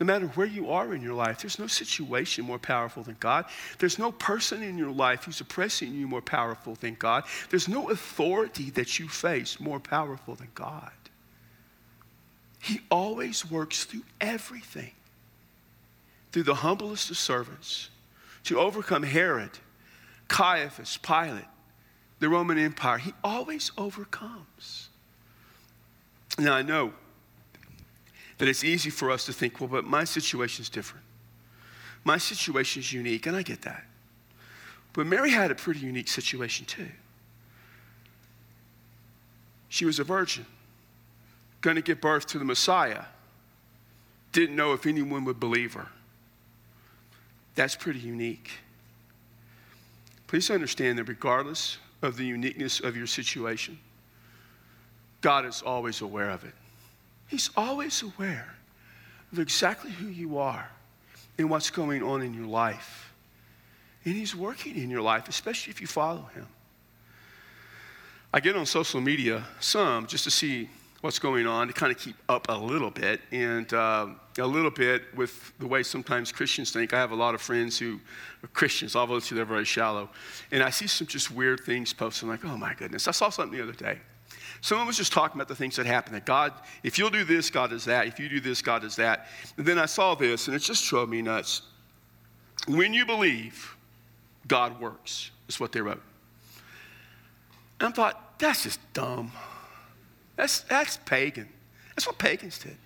No 0.00 0.06
matter 0.06 0.28
where 0.28 0.46
you 0.46 0.70
are 0.70 0.94
in 0.94 1.02
your 1.02 1.12
life, 1.12 1.42
there's 1.42 1.58
no 1.58 1.66
situation 1.66 2.46
more 2.46 2.58
powerful 2.58 3.02
than 3.02 3.18
God. 3.20 3.44
There's 3.78 3.98
no 3.98 4.10
person 4.10 4.62
in 4.62 4.78
your 4.78 4.90
life 4.90 5.24
who's 5.24 5.42
oppressing 5.42 5.94
you 5.94 6.08
more 6.08 6.22
powerful 6.22 6.74
than 6.76 6.94
God. 6.94 7.24
There's 7.50 7.68
no 7.68 7.90
authority 7.90 8.70
that 8.70 8.98
you 8.98 9.10
face 9.10 9.60
more 9.60 9.78
powerful 9.78 10.36
than 10.36 10.48
God. 10.54 10.90
He 12.62 12.80
always 12.90 13.48
works 13.50 13.84
through 13.84 14.04
everything, 14.22 14.92
through 16.32 16.44
the 16.44 16.54
humblest 16.54 17.10
of 17.10 17.18
servants, 17.18 17.90
to 18.44 18.58
overcome 18.58 19.02
Herod, 19.02 19.50
Caiaphas, 20.28 20.96
Pilate, 20.96 21.44
the 22.20 22.28
Roman 22.30 22.56
Empire. 22.56 22.98
He 22.98 23.12
always 23.22 23.70
overcomes. 23.76 24.88
Now, 26.38 26.54
I 26.54 26.62
know 26.62 26.94
that 28.40 28.48
it's 28.48 28.64
easy 28.64 28.88
for 28.88 29.10
us 29.10 29.26
to 29.26 29.34
think, 29.34 29.60
well, 29.60 29.68
but 29.68 29.84
my 29.84 30.02
situation 30.02 30.62
is 30.62 30.70
different. 30.70 31.04
My 32.04 32.16
situation 32.16 32.80
is 32.80 32.90
unique, 32.90 33.26
and 33.26 33.36
I 33.36 33.42
get 33.42 33.60
that. 33.62 33.84
But 34.94 35.06
Mary 35.06 35.30
had 35.30 35.50
a 35.50 35.54
pretty 35.54 35.80
unique 35.80 36.08
situation 36.08 36.64
too. 36.64 36.88
She 39.68 39.84
was 39.84 39.98
a 39.98 40.04
virgin, 40.04 40.46
going 41.60 41.76
to 41.76 41.82
give 41.82 42.00
birth 42.00 42.26
to 42.28 42.38
the 42.38 42.46
Messiah, 42.46 43.04
didn't 44.32 44.56
know 44.56 44.72
if 44.72 44.86
anyone 44.86 45.26
would 45.26 45.38
believe 45.38 45.74
her. 45.74 45.88
That's 47.56 47.76
pretty 47.76 48.00
unique. 48.00 48.52
Please 50.28 50.50
understand 50.50 50.96
that 50.96 51.04
regardless 51.04 51.76
of 52.00 52.16
the 52.16 52.24
uniqueness 52.24 52.80
of 52.80 52.96
your 52.96 53.06
situation, 53.06 53.78
God 55.20 55.44
is 55.44 55.60
always 55.60 56.00
aware 56.00 56.30
of 56.30 56.42
it. 56.44 56.54
He's 57.30 57.48
always 57.56 58.02
aware 58.02 58.56
of 59.32 59.38
exactly 59.38 59.92
who 59.92 60.08
you 60.08 60.38
are 60.38 60.68
and 61.38 61.48
what's 61.48 61.70
going 61.70 62.02
on 62.02 62.22
in 62.22 62.34
your 62.34 62.46
life. 62.46 63.14
And 64.04 64.14
He's 64.14 64.34
working 64.34 64.76
in 64.76 64.90
your 64.90 65.00
life, 65.00 65.28
especially 65.28 65.70
if 65.70 65.80
you 65.80 65.86
follow 65.86 66.28
Him. 66.34 66.46
I 68.34 68.40
get 68.40 68.56
on 68.56 68.66
social 68.66 69.00
media 69.00 69.44
some 69.60 70.08
just 70.08 70.24
to 70.24 70.30
see 70.30 70.68
what's 71.02 71.18
going 71.20 71.46
on, 71.46 71.68
to 71.68 71.72
kind 71.72 71.92
of 71.92 71.98
keep 71.98 72.16
up 72.28 72.46
a 72.48 72.56
little 72.58 72.90
bit, 72.90 73.20
and 73.30 73.72
uh, 73.72 74.08
a 74.38 74.46
little 74.46 74.70
bit 74.70 75.02
with 75.14 75.52
the 75.58 75.66
way 75.66 75.82
sometimes 75.84 76.32
Christians 76.32 76.72
think. 76.72 76.92
I 76.92 76.98
have 76.98 77.12
a 77.12 77.16
lot 77.16 77.34
of 77.34 77.40
friends 77.40 77.78
who 77.78 78.00
are 78.42 78.48
Christians, 78.48 78.96
although 78.96 79.20
they're 79.20 79.44
very 79.44 79.64
shallow. 79.64 80.10
And 80.50 80.62
I 80.62 80.70
see 80.70 80.88
some 80.88 81.06
just 81.06 81.30
weird 81.30 81.60
things 81.60 81.92
posted. 81.92 82.24
I'm 82.24 82.30
like, 82.30 82.44
oh 82.44 82.56
my 82.56 82.74
goodness. 82.74 83.06
I 83.08 83.12
saw 83.12 83.30
something 83.30 83.56
the 83.56 83.62
other 83.62 83.72
day. 83.72 84.00
Someone 84.62 84.86
was 84.86 84.96
just 84.96 85.12
talking 85.12 85.36
about 85.36 85.48
the 85.48 85.54
things 85.54 85.76
that 85.76 85.86
happen. 85.86 86.12
That 86.12 86.26
God, 86.26 86.52
if 86.82 86.98
you'll 86.98 87.10
do 87.10 87.24
this, 87.24 87.48
God 87.50 87.70
does 87.70 87.84
that. 87.86 88.06
If 88.06 88.18
you 88.20 88.28
do 88.28 88.40
this, 88.40 88.60
God 88.60 88.82
does 88.82 88.96
that. 88.96 89.28
And 89.56 89.64
then 89.64 89.78
I 89.78 89.86
saw 89.86 90.14
this, 90.14 90.48
and 90.48 90.56
it 90.56 90.60
just 90.60 90.86
drove 90.86 91.08
me 91.08 91.22
nuts. 91.22 91.62
When 92.68 92.92
you 92.92 93.06
believe, 93.06 93.76
God 94.46 94.78
works, 94.80 95.30
is 95.48 95.58
what 95.58 95.72
they 95.72 95.80
wrote. 95.80 96.02
And 97.80 97.88
I 97.88 97.92
thought, 97.92 98.38
that's 98.38 98.64
just 98.64 98.80
dumb. 98.92 99.32
That's, 100.36 100.60
that's 100.60 100.98
pagan. 100.98 101.48
That's 101.96 102.06
what 102.06 102.18
pagans 102.18 102.58
did. 102.58 102.76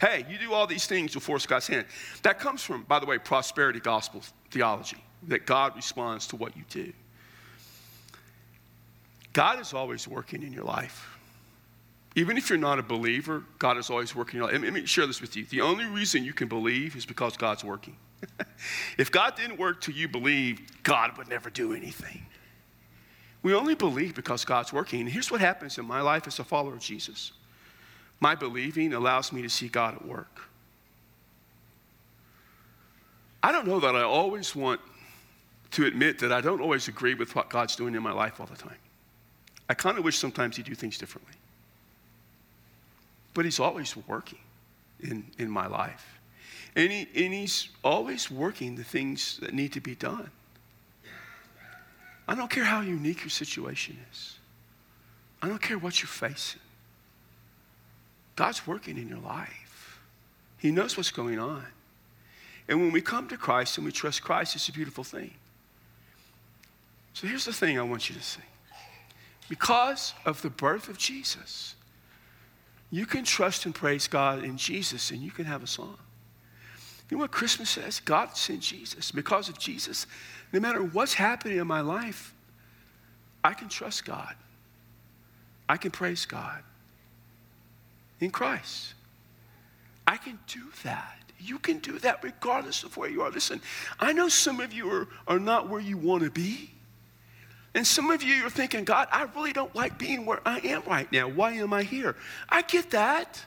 Hey, 0.00 0.26
you 0.28 0.38
do 0.38 0.52
all 0.52 0.66
these 0.66 0.86
things 0.86 1.12
to 1.12 1.20
force 1.20 1.46
God's 1.46 1.66
hand. 1.66 1.86
That 2.22 2.38
comes 2.38 2.62
from, 2.62 2.82
by 2.82 2.98
the 2.98 3.06
way, 3.06 3.16
prosperity 3.18 3.80
gospel 3.80 4.22
theology, 4.50 4.98
that 5.28 5.46
God 5.46 5.74
responds 5.76 6.26
to 6.28 6.36
what 6.36 6.56
you 6.56 6.64
do. 6.68 6.92
God 9.32 9.60
is 9.60 9.72
always 9.72 10.06
working 10.06 10.42
in 10.42 10.52
your 10.52 10.64
life. 10.64 11.13
Even 12.16 12.36
if 12.36 12.48
you're 12.48 12.58
not 12.58 12.78
a 12.78 12.82
believer, 12.82 13.42
God 13.58 13.76
is 13.76 13.90
always 13.90 14.14
working. 14.14 14.40
Let 14.40 14.60
me 14.60 14.86
share 14.86 15.06
this 15.06 15.20
with 15.20 15.34
you. 15.36 15.44
The 15.46 15.60
only 15.60 15.84
reason 15.84 16.24
you 16.24 16.32
can 16.32 16.48
believe 16.48 16.94
is 16.94 17.04
because 17.04 17.36
God's 17.36 17.64
working. 17.64 17.96
if 18.98 19.10
God 19.10 19.34
didn't 19.36 19.58
work 19.58 19.80
till 19.80 19.94
you 19.94 20.08
believe, 20.08 20.60
God 20.84 21.18
would 21.18 21.28
never 21.28 21.50
do 21.50 21.72
anything. 21.72 22.24
We 23.42 23.52
only 23.54 23.74
believe 23.74 24.14
because 24.14 24.44
God's 24.44 24.72
working. 24.72 25.00
And 25.00 25.08
here's 25.08 25.30
what 25.30 25.40
happens 25.40 25.76
in 25.76 25.84
my 25.84 26.00
life 26.00 26.26
as 26.26 26.38
a 26.38 26.44
follower 26.44 26.74
of 26.74 26.80
Jesus 26.80 27.32
my 28.20 28.34
believing 28.34 28.94
allows 28.94 29.32
me 29.32 29.42
to 29.42 29.50
see 29.50 29.68
God 29.68 29.96
at 29.96 30.06
work. 30.06 30.48
I 33.42 33.52
don't 33.52 33.66
know 33.66 33.80
that 33.80 33.94
I 33.94 34.02
always 34.02 34.56
want 34.56 34.80
to 35.72 35.84
admit 35.84 36.20
that 36.20 36.32
I 36.32 36.40
don't 36.40 36.62
always 36.62 36.88
agree 36.88 37.14
with 37.14 37.34
what 37.34 37.50
God's 37.50 37.76
doing 37.76 37.94
in 37.94 38.02
my 38.02 38.12
life 38.12 38.40
all 38.40 38.46
the 38.46 38.56
time. 38.56 38.78
I 39.68 39.74
kind 39.74 39.98
of 39.98 40.04
wish 40.04 40.16
sometimes 40.16 40.56
He'd 40.56 40.64
do 40.64 40.74
things 40.74 40.96
differently. 40.96 41.34
But 43.34 43.44
He's 43.44 43.60
always 43.60 43.96
working 43.96 44.38
in, 45.00 45.26
in 45.38 45.50
my 45.50 45.66
life. 45.66 46.18
And, 46.76 46.90
he, 46.90 47.06
and 47.24 47.34
He's 47.34 47.68
always 47.82 48.30
working 48.30 48.76
the 48.76 48.84
things 48.84 49.38
that 49.42 49.52
need 49.52 49.72
to 49.74 49.80
be 49.80 49.94
done. 49.94 50.30
I 52.26 52.34
don't 52.34 52.50
care 52.50 52.64
how 52.64 52.80
unique 52.80 53.20
your 53.20 53.30
situation 53.30 53.98
is. 54.10 54.38
I 55.42 55.48
don't 55.48 55.60
care 55.60 55.78
what 55.78 56.00
you're 56.00 56.08
facing. 56.08 56.60
God's 58.34 58.66
working 58.66 58.96
in 58.96 59.08
your 59.08 59.18
life. 59.18 60.00
He 60.58 60.70
knows 60.70 60.96
what's 60.96 61.10
going 61.10 61.38
on. 61.38 61.66
And 62.66 62.80
when 62.80 62.92
we 62.92 63.02
come 63.02 63.28
to 63.28 63.36
Christ 63.36 63.76
and 63.76 63.84
we 63.84 63.92
trust 63.92 64.22
Christ, 64.22 64.56
it's 64.56 64.68
a 64.68 64.72
beautiful 64.72 65.04
thing. 65.04 65.34
So 67.12 67.26
here's 67.26 67.44
the 67.44 67.52
thing 67.52 67.78
I 67.78 67.82
want 67.82 68.08
you 68.08 68.16
to 68.16 68.22
see. 68.22 68.40
Because 69.48 70.14
of 70.24 70.40
the 70.40 70.48
birth 70.48 70.88
of 70.88 70.96
Jesus, 70.96 71.73
you 72.94 73.06
can 73.06 73.24
trust 73.24 73.66
and 73.66 73.74
praise 73.74 74.06
God 74.06 74.44
in 74.44 74.56
Jesus 74.56 75.10
and 75.10 75.20
you 75.20 75.30
can 75.30 75.44
have 75.46 75.62
a 75.62 75.66
song. 75.66 75.96
You 77.10 77.16
know 77.16 77.22
what 77.22 77.32
Christmas 77.32 77.70
says? 77.70 78.00
God 78.00 78.36
sent 78.36 78.60
Jesus. 78.60 79.10
Because 79.10 79.48
of 79.48 79.58
Jesus, 79.58 80.06
no 80.52 80.60
matter 80.60 80.80
what's 80.80 81.14
happening 81.14 81.58
in 81.58 81.66
my 81.66 81.80
life, 81.80 82.32
I 83.42 83.52
can 83.52 83.68
trust 83.68 84.04
God. 84.04 84.34
I 85.68 85.76
can 85.76 85.90
praise 85.90 86.24
God 86.24 86.62
in 88.20 88.30
Christ. 88.30 88.94
I 90.06 90.16
can 90.16 90.38
do 90.46 90.62
that. 90.82 91.18
You 91.40 91.58
can 91.58 91.78
do 91.78 91.98
that 91.98 92.22
regardless 92.22 92.84
of 92.84 92.96
where 92.96 93.10
you 93.10 93.22
are. 93.22 93.30
Listen, 93.30 93.60
I 93.98 94.12
know 94.12 94.28
some 94.28 94.60
of 94.60 94.72
you 94.72 94.90
are, 94.90 95.08
are 95.26 95.40
not 95.40 95.68
where 95.68 95.80
you 95.80 95.98
want 95.98 96.22
to 96.22 96.30
be. 96.30 96.73
And 97.74 97.86
some 97.86 98.10
of 98.10 98.22
you 98.22 98.46
are 98.46 98.50
thinking, 98.50 98.84
God, 98.84 99.08
I 99.10 99.26
really 99.34 99.52
don't 99.52 99.74
like 99.74 99.98
being 99.98 100.24
where 100.26 100.40
I 100.46 100.58
am 100.60 100.82
right 100.86 101.10
now. 101.10 101.28
Why 101.28 101.52
am 101.54 101.72
I 101.72 101.82
here? 101.82 102.14
I 102.48 102.62
get 102.62 102.90
that. 102.90 103.44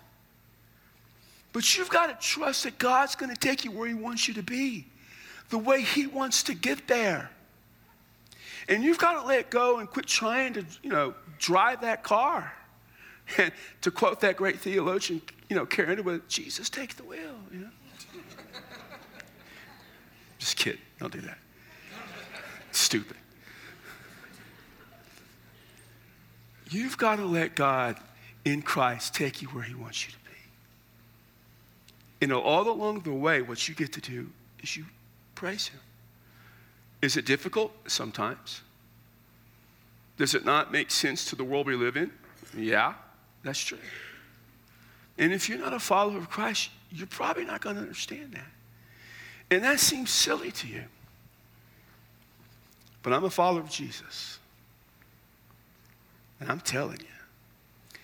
But 1.54 1.78
you've 1.78 1.90
got 1.90 2.08
to 2.08 2.28
trust 2.28 2.66
that 2.66 2.78
God's 2.78 3.16
going 3.16 3.34
to 3.34 3.40
take 3.40 3.64
you 3.64 3.72
where 3.72 3.88
He 3.88 3.94
wants 3.94 4.28
you 4.28 4.34
to 4.34 4.44
be, 4.44 4.86
the 5.50 5.58
way 5.58 5.82
He 5.82 6.08
wants 6.08 6.44
to 6.44 6.54
get 6.54 6.88
there. 6.88 7.32
And 8.68 8.84
you've 8.84 8.98
got 8.98 9.22
to 9.22 9.26
let 9.26 9.50
go 9.50 9.80
and 9.80 9.90
quit 9.90 10.08
trying 10.08 10.54
to, 10.54 10.66
you 10.84 10.90
know, 10.90 11.14
drive 11.40 11.82
that 11.82 12.04
car. 12.04 12.54
And 13.38 13.52
to 13.82 13.92
quote 13.92 14.22
that 14.22 14.38
great 14.38 14.60
theologian, 14.60 15.22
you 15.50 15.56
know, 15.56 15.66
Karen, 15.66 16.02
with 16.04 16.28
Jesus, 16.30 16.70
take 16.70 16.96
the 16.96 17.04
wheel, 17.04 17.36
you 17.52 17.60
know. 17.60 17.70
Just 20.38 20.56
kidding. 20.56 20.80
Don't 21.00 21.12
do 21.12 21.22
that. 21.22 21.38
Stupid. 22.72 23.18
You've 26.70 26.98
got 26.98 27.18
to 27.18 27.26
let 27.26 27.56
God 27.56 27.98
in 28.46 28.62
Christ 28.62 29.14
take 29.14 29.42
you 29.42 29.48
where 29.50 29.64
He 29.64 29.76
wants 29.76 30.06
you 30.06 30.12
to 30.12 30.18
be. 30.20 30.38
You 32.22 32.28
know, 32.28 32.42
all 32.42 32.68
along 32.70 33.02
the 33.02 33.14
way, 33.14 33.42
what 33.42 33.68
you 33.68 33.76
get 33.76 33.94
to 33.94 34.02
do 34.02 34.30
is 34.62 34.76
you 34.76 34.86
praise 35.36 35.68
Him. 35.68 35.80
Is 37.02 37.16
it 37.16 37.26
difficult? 37.26 37.72
Sometimes. 37.88 38.62
Does 40.18 40.34
it 40.34 40.46
not 40.46 40.72
make 40.72 40.90
sense 40.90 41.26
to 41.26 41.36
the 41.36 41.44
world 41.44 41.68
we 41.68 41.76
live 41.76 41.96
in? 41.96 42.12
Yeah, 42.56 42.96
that's 43.44 43.60
true. 43.60 43.78
And 45.18 45.32
if 45.32 45.48
you're 45.48 45.60
not 45.60 45.74
a 45.74 45.80
follower 45.80 46.18
of 46.18 46.30
Christ, 46.30 46.70
you're 46.92 47.08
probably 47.08 47.46
not 47.46 47.62
going 47.62 47.76
to 47.76 47.82
understand 47.82 48.34
that. 48.34 48.48
And 49.50 49.64
that 49.64 49.80
seems 49.80 50.10
silly 50.10 50.52
to 50.52 50.68
you. 50.68 50.84
But 53.04 53.14
I'm 53.14 53.24
a 53.24 53.30
follower 53.30 53.62
of 53.62 53.70
Jesus. 53.70 54.40
And 56.40 56.52
I'm 56.52 56.60
telling 56.60 57.00
you, 57.00 58.00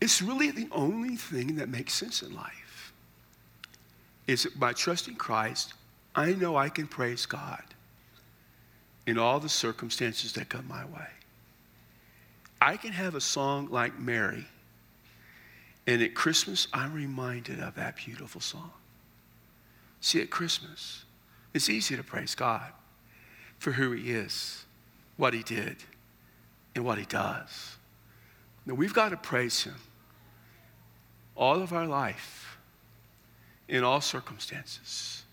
it's 0.00 0.20
really 0.20 0.50
the 0.50 0.68
only 0.72 1.16
thing 1.16 1.56
that 1.56 1.68
makes 1.68 1.94
sense 1.94 2.22
in 2.22 2.34
life. 2.34 2.92
Is 4.26 4.42
that 4.42 4.58
by 4.58 4.72
trusting 4.72 5.14
Christ, 5.16 5.74
I 6.14 6.32
know 6.32 6.56
I 6.56 6.68
can 6.68 6.86
praise 6.86 7.26
God 7.26 7.62
in 9.06 9.18
all 9.18 9.38
the 9.38 9.48
circumstances 9.48 10.32
that 10.32 10.48
come 10.48 10.66
my 10.68 10.84
way. 10.84 11.06
I 12.60 12.76
can 12.76 12.92
have 12.92 13.14
a 13.14 13.20
song 13.20 13.68
like 13.70 13.98
Mary, 13.98 14.46
and 15.86 16.02
at 16.02 16.14
Christmas, 16.14 16.66
I'm 16.72 16.92
reminded 16.92 17.60
of 17.60 17.76
that 17.76 17.96
beautiful 17.96 18.40
song. 18.40 18.72
See, 20.00 20.20
at 20.20 20.30
Christmas, 20.30 21.04
it's 21.54 21.68
easy 21.68 21.96
to 21.96 22.02
praise 22.02 22.34
God 22.34 22.72
for 23.58 23.72
who 23.72 23.92
He 23.92 24.10
is, 24.10 24.64
what 25.16 25.32
He 25.32 25.42
did, 25.42 25.76
and 26.74 26.84
what 26.84 26.98
He 26.98 27.04
does. 27.04 27.75
Now, 28.66 28.74
we've 28.74 28.92
got 28.92 29.10
to 29.10 29.16
praise 29.16 29.62
Him 29.62 29.76
all 31.36 31.62
of 31.62 31.72
our 31.72 31.86
life, 31.86 32.58
in 33.68 33.84
all 33.84 34.00
circumstances, 34.00 35.24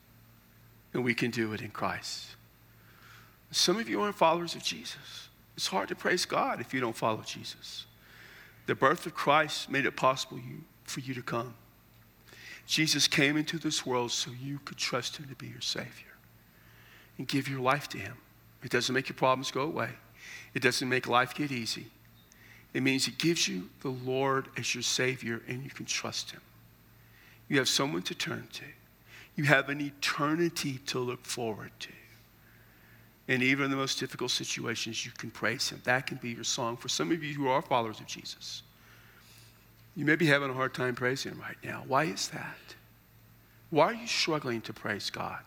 and 0.93 1.03
we 1.03 1.13
can 1.13 1.31
do 1.31 1.53
it 1.53 1.61
in 1.61 1.69
Christ. 1.69 2.27
Some 3.51 3.77
of 3.77 3.87
you 3.87 4.01
aren't 4.01 4.15
followers 4.15 4.55
of 4.55 4.63
Jesus. 4.63 5.29
It's 5.55 5.67
hard 5.67 5.89
to 5.89 5.95
praise 5.95 6.25
God 6.25 6.59
if 6.59 6.73
you 6.73 6.79
don't 6.79 6.95
follow 6.95 7.21
Jesus. 7.21 7.85
The 8.65 8.75
birth 8.75 9.05
of 9.05 9.13
Christ 9.13 9.69
made 9.69 9.85
it 9.85 9.95
possible 9.95 10.37
you, 10.37 10.63
for 10.83 10.99
you 10.99 11.13
to 11.13 11.21
come. 11.21 11.53
Jesus 12.65 13.07
came 13.07 13.37
into 13.37 13.59
this 13.59 13.85
world 13.85 14.11
so 14.11 14.31
you 14.31 14.59
could 14.65 14.77
trust 14.77 15.17
Him 15.17 15.27
to 15.27 15.35
be 15.35 15.47
your 15.47 15.61
Savior 15.61 16.13
and 17.17 17.27
give 17.27 17.47
your 17.47 17.59
life 17.59 17.87
to 17.89 17.97
Him. 17.97 18.17
It 18.63 18.71
doesn't 18.71 18.93
make 18.93 19.09
your 19.09 19.15
problems 19.15 19.51
go 19.51 19.61
away, 19.61 19.89
it 20.53 20.61
doesn't 20.61 20.87
make 20.87 21.07
life 21.07 21.35
get 21.35 21.51
easy. 21.51 21.87
It 22.73 22.81
means 22.81 23.05
He 23.05 23.11
gives 23.11 23.47
you 23.47 23.69
the 23.81 23.89
Lord 23.89 24.47
as 24.57 24.73
your 24.73 24.81
Savior 24.81 25.41
and 25.47 25.63
you 25.63 25.69
can 25.69 25.85
trust 25.85 26.31
Him. 26.31 26.41
You 27.47 27.57
have 27.57 27.69
someone 27.69 28.01
to 28.03 28.15
turn 28.15 28.47
to, 28.53 28.65
you 29.35 29.43
have 29.45 29.69
an 29.69 29.81
eternity 29.81 30.79
to 30.87 30.99
look 30.99 31.25
forward 31.25 31.71
to. 31.79 31.89
And 33.27 33.41
even 33.41 33.65
in 33.65 33.71
the 33.71 33.77
most 33.77 33.99
difficult 33.99 34.31
situations, 34.31 35.05
you 35.05 35.11
can 35.11 35.31
praise 35.31 35.69
Him. 35.69 35.81
That 35.85 36.07
can 36.07 36.17
be 36.17 36.31
your 36.31 36.43
song. 36.43 36.75
For 36.75 36.89
some 36.89 37.11
of 37.11 37.23
you 37.23 37.33
who 37.33 37.47
are 37.47 37.61
followers 37.61 37.99
of 37.99 38.07
Jesus, 38.07 38.63
you 39.95 40.05
may 40.05 40.15
be 40.15 40.25
having 40.25 40.49
a 40.49 40.53
hard 40.53 40.73
time 40.73 40.95
praising 40.95 41.31
Him 41.33 41.41
right 41.41 41.57
now. 41.63 41.83
Why 41.87 42.05
is 42.05 42.27
that? 42.29 42.57
Why 43.69 43.85
are 43.85 43.93
you 43.93 44.07
struggling 44.07 44.61
to 44.61 44.73
praise 44.73 45.09
God? 45.09 45.39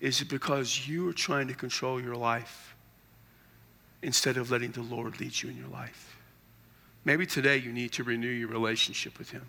Is 0.00 0.20
it 0.20 0.28
because 0.28 0.88
you 0.88 1.08
are 1.08 1.12
trying 1.12 1.46
to 1.48 1.54
control 1.54 2.02
your 2.02 2.16
life 2.16 2.71
instead 4.02 4.36
of 4.36 4.50
letting 4.50 4.72
the 4.72 4.82
Lord 4.82 5.20
lead 5.20 5.40
you 5.40 5.50
in 5.50 5.56
your 5.56 5.68
life? 5.68 6.16
Maybe 7.04 7.26
today 7.26 7.56
you 7.56 7.72
need 7.72 7.92
to 7.92 8.04
renew 8.04 8.28
your 8.28 8.48
relationship 8.48 9.18
with 9.18 9.30
Him, 9.30 9.46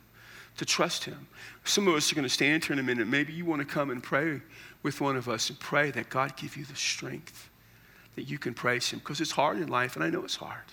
to 0.57 0.65
trust 0.65 1.03
Him. 1.03 1.27
Some 1.63 1.87
of 1.87 1.95
us 1.95 2.11
are 2.11 2.15
going 2.15 2.23
to 2.27 2.33
stand 2.33 2.65
here 2.65 2.73
in 2.73 2.79
a 2.79 2.83
minute. 2.83 3.07
Maybe 3.07 3.33
you 3.33 3.45
want 3.45 3.61
to 3.61 3.67
come 3.67 3.89
and 3.89 4.01
pray 4.01 4.41
with 4.81 5.01
one 5.01 5.15
of 5.15 5.29
us 5.29 5.49
and 5.49 5.59
pray 5.59 5.91
that 5.91 6.09
God 6.09 6.35
give 6.35 6.57
you 6.57 6.65
the 6.65 6.75
strength 6.75 7.49
that 8.15 8.23
you 8.23 8.37
can 8.37 8.53
praise 8.53 8.89
Him 8.89 8.99
because 8.99 9.21
it's 9.21 9.31
hard 9.31 9.57
in 9.57 9.67
life, 9.67 9.95
and 9.95 10.03
I 10.03 10.09
know 10.09 10.23
it's 10.23 10.35
hard. 10.35 10.65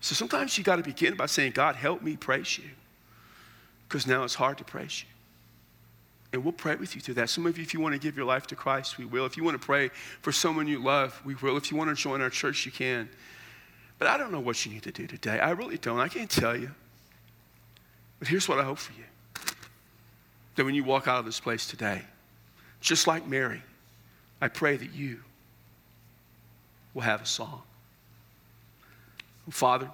So 0.00 0.14
sometimes 0.14 0.56
you 0.56 0.64
got 0.64 0.76
to 0.76 0.82
begin 0.82 1.16
by 1.16 1.26
saying, 1.26 1.52
God, 1.52 1.74
help 1.74 2.02
me 2.02 2.16
praise 2.16 2.58
you 2.58 2.70
because 3.88 4.06
now 4.06 4.24
it's 4.24 4.34
hard 4.34 4.58
to 4.58 4.64
praise 4.64 5.02
you. 5.02 5.08
And 6.36 6.44
we'll 6.44 6.52
pray 6.52 6.74
with 6.74 6.94
you 6.94 7.00
through 7.00 7.14
that. 7.14 7.30
Some 7.30 7.46
of 7.46 7.56
you, 7.56 7.62
if 7.62 7.72
you 7.72 7.80
want 7.80 7.94
to 7.94 7.98
give 7.98 8.14
your 8.14 8.26
life 8.26 8.46
to 8.48 8.56
Christ, 8.56 8.98
we 8.98 9.06
will. 9.06 9.24
If 9.24 9.38
you 9.38 9.42
want 9.42 9.58
to 9.58 9.66
pray 9.66 9.88
for 10.20 10.32
someone 10.32 10.68
you 10.68 10.82
love, 10.82 11.18
we 11.24 11.34
will. 11.36 11.56
If 11.56 11.70
you 11.70 11.78
want 11.78 11.88
to 11.88 11.96
join 11.96 12.20
our 12.20 12.28
church, 12.28 12.66
you 12.66 12.72
can. 12.72 13.08
But 13.98 14.08
I 14.08 14.18
don't 14.18 14.30
know 14.30 14.40
what 14.40 14.66
you 14.66 14.70
need 14.70 14.82
to 14.82 14.92
do 14.92 15.06
today. 15.06 15.40
I 15.40 15.52
really 15.52 15.78
don't. 15.78 15.98
I 15.98 16.08
can't 16.08 16.28
tell 16.28 16.54
you. 16.54 16.72
But 18.18 18.28
here's 18.28 18.50
what 18.50 18.58
I 18.58 18.64
hope 18.64 18.76
for 18.76 18.92
you 18.92 19.04
that 20.56 20.64
when 20.64 20.74
you 20.74 20.84
walk 20.84 21.08
out 21.08 21.20
of 21.20 21.24
this 21.24 21.40
place 21.40 21.66
today, 21.66 22.02
just 22.82 23.06
like 23.06 23.26
Mary, 23.26 23.62
I 24.38 24.48
pray 24.48 24.76
that 24.76 24.92
you 24.92 25.20
will 26.92 27.00
have 27.00 27.22
a 27.22 27.26
song. 27.26 27.62
Father, 29.48 29.90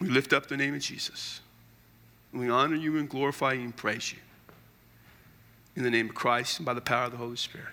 we 0.00 0.08
lift 0.08 0.32
up 0.32 0.46
the 0.46 0.56
name 0.56 0.74
of 0.74 0.80
Jesus. 0.80 1.42
We 2.32 2.48
honor 2.48 2.76
you 2.76 2.96
and 2.96 3.10
glorify 3.10 3.52
you 3.52 3.60
and 3.60 3.76
praise 3.76 4.10
you. 4.10 4.18
In 5.78 5.84
the 5.84 5.90
name 5.90 6.08
of 6.08 6.14
Christ 6.16 6.58
and 6.58 6.66
by 6.66 6.74
the 6.74 6.80
power 6.80 7.04
of 7.04 7.12
the 7.12 7.18
Holy 7.18 7.36
Spirit 7.36 7.68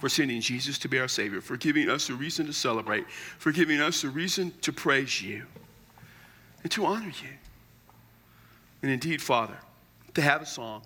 for 0.00 0.08
sending 0.08 0.40
Jesus 0.40 0.78
to 0.78 0.88
be 0.88 0.98
our 0.98 1.08
Savior, 1.08 1.42
for 1.42 1.58
giving 1.58 1.90
us 1.90 2.08
a 2.08 2.14
reason 2.14 2.46
to 2.46 2.54
celebrate, 2.54 3.06
for 3.10 3.52
giving 3.52 3.82
us 3.82 4.02
a 4.02 4.08
reason 4.08 4.50
to 4.62 4.72
praise 4.72 5.20
you 5.20 5.42
and 6.62 6.72
to 6.72 6.86
honor 6.86 7.12
you. 7.22 7.28
And 8.80 8.90
indeed, 8.90 9.20
Father, 9.20 9.58
to 10.14 10.22
have 10.22 10.40
a 10.40 10.46
song, 10.46 10.80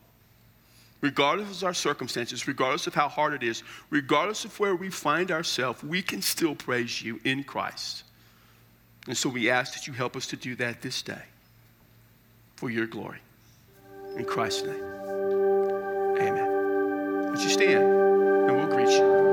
regardless 1.01 1.63
of 1.63 1.65
our 1.69 1.75
circumstances, 1.75 2.49
regardless 2.49 2.89
of 2.89 2.95
how 2.95 3.09
hard 3.09 3.33
it 3.33 3.45
is, 3.45 3.63
regardless 3.89 4.45
of 4.45 4.59
where 4.59 4.75
we 4.75 4.91
find 4.91 5.31
ourselves, 5.31 5.85
we 5.85 6.03
can 6.03 6.21
still 6.21 6.57
praise 6.57 7.01
you 7.01 7.21
in 7.23 7.45
Christ. 7.45 8.03
And 9.07 9.17
so 9.17 9.29
we 9.29 9.49
ask 9.49 9.75
that 9.75 9.87
you 9.87 9.93
help 9.93 10.17
us 10.17 10.27
to 10.27 10.37
do 10.37 10.57
that 10.57 10.83
this 10.83 11.03
day 11.03 11.23
for 12.57 12.69
your 12.69 12.89
glory. 12.89 13.21
In 14.17 14.25
Christ's 14.25 14.65
name. 14.65 14.98
Would 17.39 17.45
you 17.45 17.53
stand 17.53 17.85
and 17.85 18.57
we'll 18.57 18.67
greet 18.67 18.89
you? 18.89 19.28